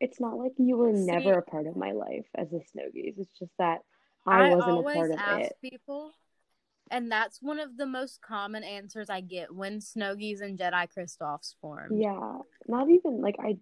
It's 0.00 0.20
not 0.20 0.38
like 0.38 0.52
you 0.56 0.76
were 0.76 0.94
See- 0.94 1.06
never 1.06 1.34
a 1.34 1.42
part 1.42 1.66
of 1.66 1.76
my 1.76 1.92
life 1.92 2.26
as 2.34 2.50
the 2.50 2.58
Snowgies. 2.58 3.18
It's 3.18 3.38
just 3.38 3.52
that 3.58 3.80
I, 4.26 4.50
I, 4.50 4.54
wasn't 4.54 4.78
a 4.78 4.82
part 4.82 5.10
of 5.12 5.40
it. 5.40 5.56
people, 5.62 6.12
and 6.90 7.10
that's 7.10 7.40
one 7.40 7.60
of 7.60 7.76
the 7.76 7.86
most 7.86 8.20
common 8.20 8.64
answers 8.64 9.08
I 9.08 9.20
get 9.20 9.54
when 9.54 9.78
Snowgies 9.78 10.42
and 10.42 10.58
Jedi 10.58 10.88
Kristoffs 10.96 11.54
formed. 11.60 12.00
Yeah, 12.00 12.38
not 12.66 12.90
even 12.90 13.20
like 13.20 13.36
I 13.38 13.56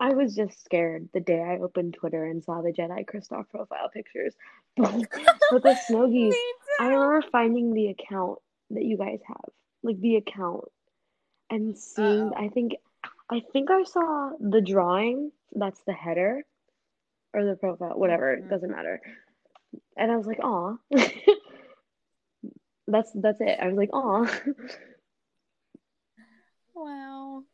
I 0.00 0.10
was 0.10 0.34
just 0.34 0.62
scared 0.64 1.08
the 1.14 1.20
day 1.20 1.40
I 1.40 1.58
opened 1.58 1.94
Twitter 1.94 2.24
and 2.24 2.42
saw 2.42 2.62
the 2.62 2.72
Jedi 2.72 3.04
Kristoff 3.06 3.48
profile 3.48 3.88
pictures. 3.92 4.34
But, 4.76 4.92
but 5.50 5.62
the 5.62 5.78
Snowgies, 5.88 6.30
Me 6.30 6.54
I 6.80 6.88
remember 6.88 7.22
finding 7.30 7.72
the 7.72 7.88
account 7.88 8.38
that 8.70 8.84
you 8.84 8.96
guys 8.96 9.20
have, 9.26 9.50
like 9.82 10.00
the 10.00 10.16
account, 10.16 10.64
and 11.50 11.76
seeing. 11.76 12.32
Uh-oh. 12.32 12.44
I 12.44 12.48
think 12.48 12.72
I 13.30 13.40
think 13.52 13.70
I 13.70 13.84
saw 13.84 14.32
the 14.40 14.60
drawing. 14.60 15.32
That's 15.54 15.80
the 15.86 15.92
header, 15.92 16.42
or 17.34 17.44
the 17.44 17.56
profile, 17.56 17.98
whatever. 17.98 18.32
It 18.34 18.44
Mhm. 18.44 18.50
doesn't 18.50 18.70
matter. 18.70 19.00
And 19.96 20.10
I 20.10 20.16
was 20.16 20.26
like, 20.26 20.40
"Aw." 20.42 20.76
That's 22.88 23.10
that's 23.14 23.40
it. 23.40 23.58
I 23.60 23.68
was 23.68 23.76
like, 23.76 23.90
"Aw." 23.92 24.26
Wow. 26.74 27.44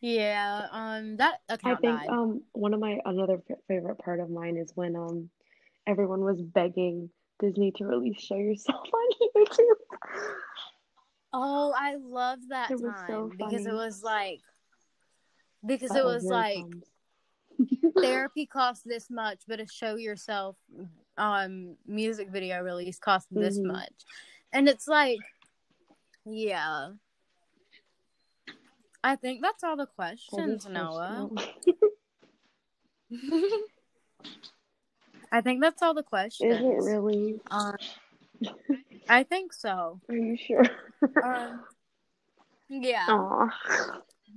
Yeah. 0.00 0.66
Um. 0.70 1.16
That 1.16 1.40
I 1.64 1.74
think 1.76 1.82
died. 1.82 2.08
um 2.08 2.42
one 2.52 2.74
of 2.74 2.80
my 2.80 2.98
another 3.04 3.40
f- 3.48 3.58
favorite 3.68 3.98
part 3.98 4.20
of 4.20 4.30
mine 4.30 4.56
is 4.56 4.72
when 4.74 4.96
um 4.96 5.30
everyone 5.86 6.20
was 6.20 6.40
begging 6.42 7.10
Disney 7.40 7.72
to 7.72 7.84
release 7.84 8.20
Show 8.20 8.36
Yourself 8.36 8.86
on 8.94 9.28
YouTube. 9.36 9.76
Oh, 11.32 11.72
I 11.76 11.96
love 11.96 12.38
that 12.48 12.70
It 12.70 12.80
time 12.80 13.06
so 13.08 13.30
because 13.36 13.66
it 13.66 13.72
was 13.72 14.02
like 14.02 14.40
because 15.66 15.94
it 15.96 16.04
was 16.04 16.24
it 16.24 16.28
like 16.28 16.66
therapy 18.02 18.46
costs 18.46 18.82
this 18.84 19.08
much, 19.10 19.42
but 19.48 19.60
a 19.60 19.66
show 19.66 19.96
yourself 19.96 20.56
um 21.18 21.76
music 21.86 22.30
video 22.30 22.60
release 22.62 22.98
costs 22.98 23.28
this 23.30 23.58
Mhm. 23.58 23.66
much. 23.66 23.92
And 24.52 24.68
it's 24.68 24.86
like 24.88 25.18
yeah. 26.24 26.92
I 29.04 29.16
think 29.16 29.42
that's 29.42 29.64
all 29.64 29.76
the 29.76 29.86
questions, 29.86 30.66
Noah. 30.68 31.28
I 35.32 35.40
think 35.40 35.62
that's 35.62 35.82
all 35.82 35.94
the 35.94 36.02
questions. 36.02 36.54
Is 36.54 36.60
it 36.60 36.90
really? 36.90 37.40
Um, 37.50 37.74
I 39.08 39.22
think 39.22 39.52
so. 39.52 39.98
Are 40.08 40.14
you 40.14 40.36
sure? 40.36 40.64
Um, 41.24 41.62
yeah. 42.68 43.06
Aw. 43.08 43.48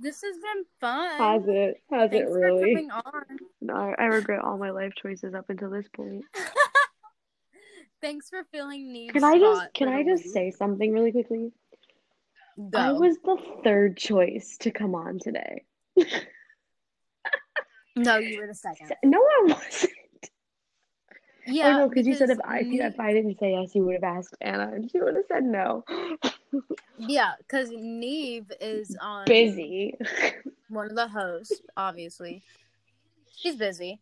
This 0.00 0.22
has 0.22 0.36
been 0.36 0.64
fun. 0.80 1.18
Has 1.18 1.42
it? 1.46 1.82
Has 1.90 2.10
Thanks 2.10 2.30
it 2.30 2.32
really? 2.32 2.88
No, 3.60 3.74
I 3.74 3.94
I 3.98 4.04
regret 4.06 4.40
all 4.42 4.58
my 4.58 4.70
life 4.70 4.94
choices 4.94 5.34
up 5.34 5.50
until 5.50 5.70
this 5.70 5.86
point. 5.94 6.24
Thanks 8.00 8.28
for 8.28 8.44
filling 8.52 8.92
needs. 8.92 9.12
Can 9.12 9.24
I 9.24 9.38
just 9.38 9.74
can 9.74 9.88
I 9.88 10.02
just 10.02 10.32
say 10.32 10.50
something 10.50 10.92
really 10.92 11.12
quickly? 11.12 11.52
Go. 12.70 12.78
I 12.78 12.92
was 12.92 13.16
the 13.22 13.36
third 13.62 13.98
choice 13.98 14.56
to 14.60 14.70
come 14.70 14.94
on 14.94 15.18
today. 15.18 15.64
No, 17.96 18.18
you 18.18 18.40
were 18.40 18.46
the 18.46 18.54
second. 18.54 18.94
No, 19.04 19.18
I 19.18 19.42
wasn't. 19.46 19.92
Yeah, 21.46 21.76
no, 21.76 21.88
because 21.88 22.06
you 22.06 22.14
said 22.14 22.30
if 22.30 22.38
I 22.44 22.60
Ne- 22.62 22.80
if 22.80 22.98
I 23.00 23.12
didn't 23.12 23.38
say 23.38 23.52
yes, 23.52 23.74
you 23.74 23.84
would 23.84 23.94
have 23.94 24.04
asked 24.04 24.36
Anna, 24.40 24.70
and 24.74 24.90
she 24.90 25.00
would 25.00 25.14
have 25.16 25.24
said 25.28 25.44
no. 25.44 25.84
yeah, 26.98 27.32
because 27.38 27.70
Naomh 27.70 28.50
is 28.60 28.96
on 29.00 29.26
Busy. 29.26 29.96
one 30.68 30.90
of 30.90 30.96
the 30.96 31.08
hosts, 31.08 31.60
obviously. 31.76 32.42
She's 33.36 33.56
busy. 33.56 34.00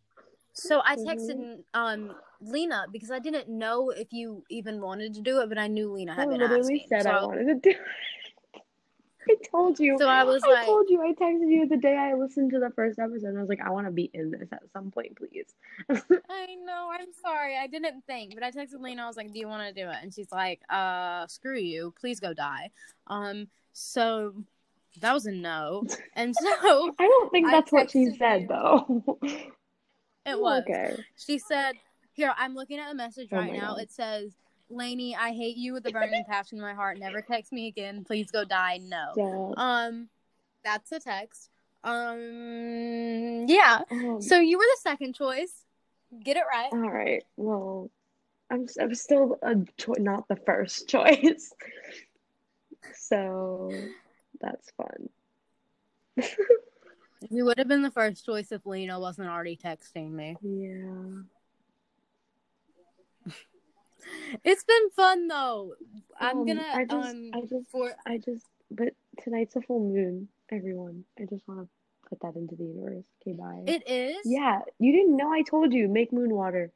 So 0.53 0.81
I 0.83 0.95
texted 0.95 1.35
Mm-hmm. 1.35 1.79
um 1.79 2.15
Lena 2.41 2.85
because 2.91 3.11
I 3.11 3.19
didn't 3.19 3.49
know 3.49 3.89
if 3.89 4.11
you 4.11 4.43
even 4.49 4.81
wanted 4.81 5.13
to 5.15 5.21
do 5.21 5.41
it, 5.41 5.49
but 5.49 5.57
I 5.57 5.67
knew 5.67 5.91
Lena 5.91 6.13
I 6.13 6.15
had 6.21 6.29
been 6.29 6.39
literally 6.39 6.79
asking. 6.79 6.89
said 6.89 7.03
so, 7.03 7.09
I 7.09 7.25
wanted 7.25 7.45
to 7.45 7.55
do. 7.55 7.69
it. 7.71 7.77
I 9.29 9.35
told 9.49 9.79
you. 9.79 9.97
so 9.99 10.07
I 10.07 10.23
was 10.23 10.43
I 10.43 10.51
like, 10.51 10.65
told 10.65 10.89
you. 10.89 11.01
I 11.01 11.13
texted 11.13 11.49
you 11.51 11.67
the 11.67 11.77
day 11.77 11.95
I 11.97 12.13
listened 12.13 12.51
to 12.51 12.59
the 12.59 12.69
first 12.71 12.99
episode. 12.99 13.35
I 13.35 13.39
was 13.39 13.49
like, 13.49 13.61
I 13.61 13.69
want 13.71 13.87
to 13.87 13.91
be 13.91 14.09
in 14.13 14.31
this 14.31 14.47
at 14.51 14.63
some 14.73 14.91
point, 14.91 15.17
please. 15.17 15.53
I 16.29 16.55
know, 16.63 16.89
I'm 16.91 17.07
sorry, 17.23 17.57
I 17.57 17.67
didn't 17.67 18.03
think, 18.05 18.33
but 18.35 18.43
I 18.43 18.51
texted 18.51 18.79
Lena. 18.79 19.03
I 19.03 19.07
was 19.07 19.17
like, 19.17 19.31
"Do 19.33 19.39
you 19.39 19.47
want 19.47 19.67
to 19.67 19.73
do 19.83 19.89
it?" 19.89 19.97
And 20.01 20.13
she's 20.13 20.31
like, 20.31 20.61
"Uh, 20.69 21.25
screw 21.27 21.57
you, 21.59 21.93
please 21.99 22.19
go 22.19 22.33
die." 22.33 22.69
Um, 23.07 23.47
so 23.73 24.33
that 25.01 25.13
was 25.13 25.25
a 25.25 25.31
no, 25.31 25.83
and 26.15 26.35
so 26.35 26.93
I 26.99 27.03
don't 27.07 27.31
think 27.31 27.49
that's 27.49 27.71
what 27.71 27.91
she 27.91 28.11
said, 28.17 28.41
you. 28.43 28.47
though. 28.47 29.17
it 30.25 30.39
was. 30.39 30.63
okay. 30.63 30.95
She 31.17 31.39
said, 31.39 31.73
"Here, 32.13 32.33
I'm 32.37 32.55
looking 32.55 32.79
at 32.79 32.91
a 32.91 32.95
message 32.95 33.29
Oh 33.31 33.37
right 33.37 33.51
my 33.51 33.57
now. 33.57 33.73
God. 33.73 33.81
It 33.81 33.91
says." 33.91 34.31
Laiynie, 34.71 35.15
I 35.17 35.31
hate 35.31 35.57
you 35.57 35.73
with 35.73 35.85
a 35.87 35.91
burning 35.91 36.23
passion 36.29 36.57
in 36.57 36.61
my 36.63 36.73
heart. 36.73 36.97
Never 36.99 37.21
text 37.21 37.51
me 37.51 37.67
again. 37.67 38.03
Please 38.03 38.31
go 38.31 38.43
die. 38.43 38.79
No. 38.81 39.11
Yeah. 39.15 39.53
Um, 39.57 40.09
that's 40.63 40.91
a 40.91 40.99
text. 40.99 41.49
Um, 41.83 43.45
yeah. 43.47 43.81
Um, 43.91 44.21
So 44.21 44.39
you 44.39 44.57
were 44.57 44.63
the 44.63 44.79
second 44.81 45.13
choice. 45.15 45.63
Get 46.23 46.37
it 46.37 46.43
right. 46.51 46.69
all 46.71 46.89
right. 46.89 47.23
Well, 47.37 47.91
I'm 48.49 48.67
I'm 48.79 48.95
still 48.95 49.37
a 49.41 49.55
cho- 49.77 49.95
not 49.97 50.27
the 50.27 50.35
first 50.35 50.87
choice. 50.89 51.53
So 52.93 53.71
that's 54.41 54.71
fun. 54.71 55.09
You 57.31 57.45
would 57.45 57.57
have 57.57 57.67
been 57.67 57.81
the 57.81 57.89
first 57.89 58.23
choice 58.23 58.51
if 58.51 58.67
Lena 58.67 58.99
wasn't 58.99 59.29
already 59.29 59.57
texting 59.57 60.11
me. 60.11 60.35
Yeah. 60.43 61.23
It's 64.43 64.63
been 64.63 64.89
fun 64.95 65.27
though. 65.27 65.75
I'm 66.19 66.39
Um, 66.39 66.45
gonna 66.45 66.65
I 66.73 66.85
just, 66.85 67.09
um 67.09 67.31
I 67.33 67.41
just, 67.41 67.69
for 67.71 67.91
I 68.05 68.17
just, 68.17 68.45
but 68.71 68.93
tonight's 69.21 69.55
a 69.55 69.61
full 69.61 69.79
moon, 69.79 70.27
everyone. 70.51 71.03
I 71.19 71.23
just 71.25 71.47
want 71.47 71.61
to 71.61 71.67
put 72.09 72.19
that 72.21 72.35
into 72.35 72.55
the 72.55 72.63
universe. 72.63 73.05
Okay, 73.21 73.33
bye. 73.37 73.63
it 73.65 73.87
is. 73.89 74.17
Yeah, 74.25 74.59
you 74.79 74.91
didn't 74.91 75.15
know 75.17 75.31
I 75.31 75.41
told 75.43 75.73
you. 75.73 75.87
Make 75.87 76.11
moon 76.13 76.33
water. 76.33 76.71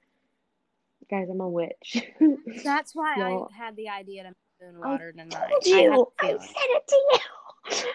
guys, 1.09 1.27
I'm 1.29 1.41
a 1.41 1.49
witch. 1.49 2.01
That's 2.63 2.93
why 2.95 3.15
I 3.15 3.39
had 3.55 3.75
the 3.75 3.89
idea 3.89 4.23
to 4.23 4.29
make 4.29 4.73
moon 4.73 4.81
I 4.83 4.87
water 4.91 5.11
tonight. 5.11 5.29
told 5.31 5.63
I 5.65 5.81
you. 5.81 6.07
I, 6.19 6.27
feeling. 6.27 6.39
said 6.41 6.69
it 6.69 6.87
to 6.87 6.95
you. 6.95 7.91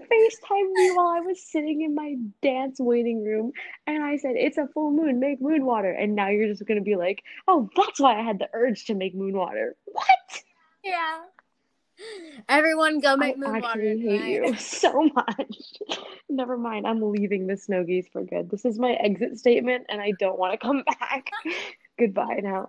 You 0.00 0.06
FaceTimed 0.06 0.72
me 0.74 0.90
while 0.92 1.08
I 1.08 1.20
was 1.20 1.42
sitting 1.42 1.82
in 1.82 1.94
my 1.94 2.16
dance 2.42 2.78
waiting 2.80 3.22
room, 3.24 3.52
and 3.86 4.02
I 4.02 4.16
said, 4.16 4.36
"It's 4.36 4.58
a 4.58 4.66
full 4.68 4.90
moon. 4.90 5.20
Make 5.20 5.40
moon 5.40 5.64
water." 5.64 5.90
And 5.90 6.14
now 6.14 6.28
you're 6.28 6.48
just 6.48 6.64
gonna 6.66 6.80
be 6.80 6.96
like, 6.96 7.22
"Oh, 7.48 7.68
that's 7.76 8.00
why 8.00 8.18
I 8.18 8.22
had 8.22 8.38
the 8.38 8.48
urge 8.52 8.86
to 8.86 8.94
make 8.94 9.14
moon 9.14 9.36
water." 9.36 9.76
What? 9.86 10.42
Yeah. 10.82 11.20
Everyone 12.48 12.98
go 12.98 13.16
make 13.16 13.36
I 13.36 13.38
moon 13.38 13.60
water 13.62 13.66
actually 13.68 14.00
hate 14.00 14.24
you 14.44 14.54
so 14.58 15.08
much. 15.14 15.74
Never 16.28 16.56
mind. 16.58 16.86
I'm 16.86 17.00
leaving 17.12 17.46
the 17.46 17.54
Snowgies 17.54 18.10
for 18.10 18.24
good. 18.24 18.50
This 18.50 18.64
is 18.64 18.78
my 18.78 18.92
exit 18.94 19.38
statement, 19.38 19.86
and 19.88 20.00
I 20.00 20.12
don't 20.18 20.38
want 20.38 20.52
to 20.52 20.58
come 20.58 20.82
back. 21.00 21.30
Goodbye 21.98 22.40
now. 22.42 22.68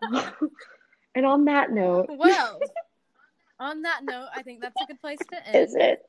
and 1.15 1.25
on 1.25 1.45
that 1.45 1.71
note, 1.71 2.05
Well, 2.09 2.59
on 3.59 3.81
that 3.81 4.03
note, 4.03 4.27
I 4.35 4.43
think 4.43 4.61
that's 4.61 4.79
a 4.81 4.85
good 4.85 5.01
place 5.01 5.17
to 5.31 5.47
end. 5.47 5.55
is 5.55 5.75
it? 5.75 6.03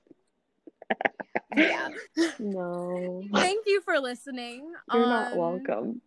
Yeah. 1.57 1.89
No. 2.39 3.23
Thank 3.35 3.65
you 3.67 3.81
for 3.83 3.99
listening. 3.99 4.73
You're 4.93 5.07
not 5.07 5.33
Um, 5.33 5.39
welcome. 5.39 6.01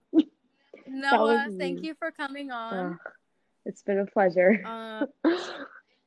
Noah, 0.88 1.48
thank 1.58 1.84
you 1.84 1.96
for 1.96 2.12
coming 2.12 2.52
on. 2.52 2.94
Ugh, 2.94 2.98
it's 3.65 3.82
been 3.84 4.00
a 4.00 4.06
pleasure. 4.06 4.62
Uh, 4.65 5.06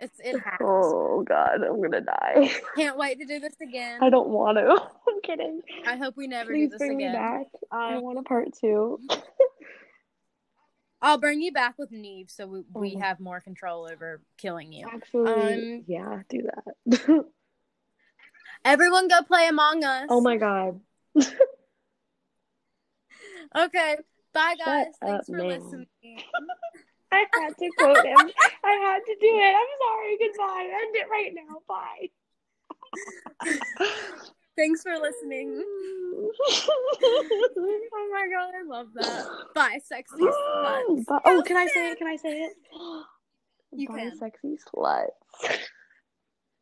it's 0.00 0.18
it 0.20 0.38
has. 0.40 0.58
oh 0.60 1.22
God, 1.26 1.62
I'm 1.62 1.80
gonna 1.80 2.00
die. 2.02 2.50
Can't 2.76 2.96
wait 2.96 3.18
to 3.20 3.24
do 3.26 3.38
this 3.40 3.54
again. 3.60 4.00
I 4.02 4.10
don't 4.10 4.28
want 4.28 4.58
to. 4.58 4.70
I'm 5.08 5.20
kidding. 5.22 5.60
I 5.86 5.96
hope 5.96 6.16
we 6.16 6.26
never 6.26 6.50
Please 6.52 6.66
do 6.66 6.70
this 6.70 6.78
bring 6.78 6.96
me 6.96 7.04
again. 7.06 7.14
back. 7.14 7.46
I 7.70 7.96
Um, 7.96 8.02
want 8.02 8.18
a 8.18 8.22
part 8.22 8.48
two. 8.60 9.00
I'll 11.04 11.18
bring 11.18 11.40
you 11.42 11.50
back 11.52 11.74
with 11.78 11.90
Naomh 11.90 12.30
so 12.30 12.46
we, 12.46 12.62
we 12.74 12.94
Oh. 12.96 13.00
have 13.00 13.18
more 13.18 13.40
control 13.40 13.88
over 13.90 14.20
killing 14.38 14.72
you. 14.72 14.86
Actually, 14.88 15.54
um, 15.78 15.84
yeah, 15.88 16.22
do 16.28 16.42
that. 16.42 17.24
Everyone 18.64 19.08
go 19.08 19.22
play 19.22 19.48
Among 19.48 19.82
Us. 19.84 20.06
oh 20.08 20.20
my 20.20 20.36
God. 20.36 20.80
Okay. 23.54 23.96
Bye 24.32 24.54
Shut 24.56 24.66
guys. 24.66 24.86
up, 24.86 24.94
Thanks 25.02 25.26
for 25.28 25.42
listening. 25.42 25.86
I 27.12 27.26
had 27.38 27.54
to 27.58 27.70
quote 27.76 28.02
him. 28.06 28.30
I 28.64 28.70
had 28.70 29.00
to 29.04 29.14
do 29.20 29.26
it. 29.26 29.54
I'm 29.54 29.66
sorry. 29.82 30.16
Goodbye. 30.18 30.70
End 30.72 30.96
it 30.96 31.06
right 31.10 31.34
now. 31.34 31.60
Bye. 31.68 32.08
Thanks 34.56 34.82
for 34.82 34.96
listening. 34.98 35.62
Oh 37.54 38.08
my 38.10 38.26
god, 38.34 38.54
I 38.58 38.62
love 38.66 38.86
that. 38.94 39.26
Bye, 39.54 39.78
sexy 39.84 40.16
sluts. 40.16 41.04
Oh, 41.26 41.42
can 41.44 41.58
I 41.58 41.66
say 41.66 41.90
it? 41.90 41.98
Can 41.98 42.06
I 42.06 42.16
say 42.16 42.40
it? 42.44 42.52
You 43.72 43.88
Bye, 43.90 43.98
can. 43.98 44.16
sexy 44.16 44.56
sluts. 44.74 45.08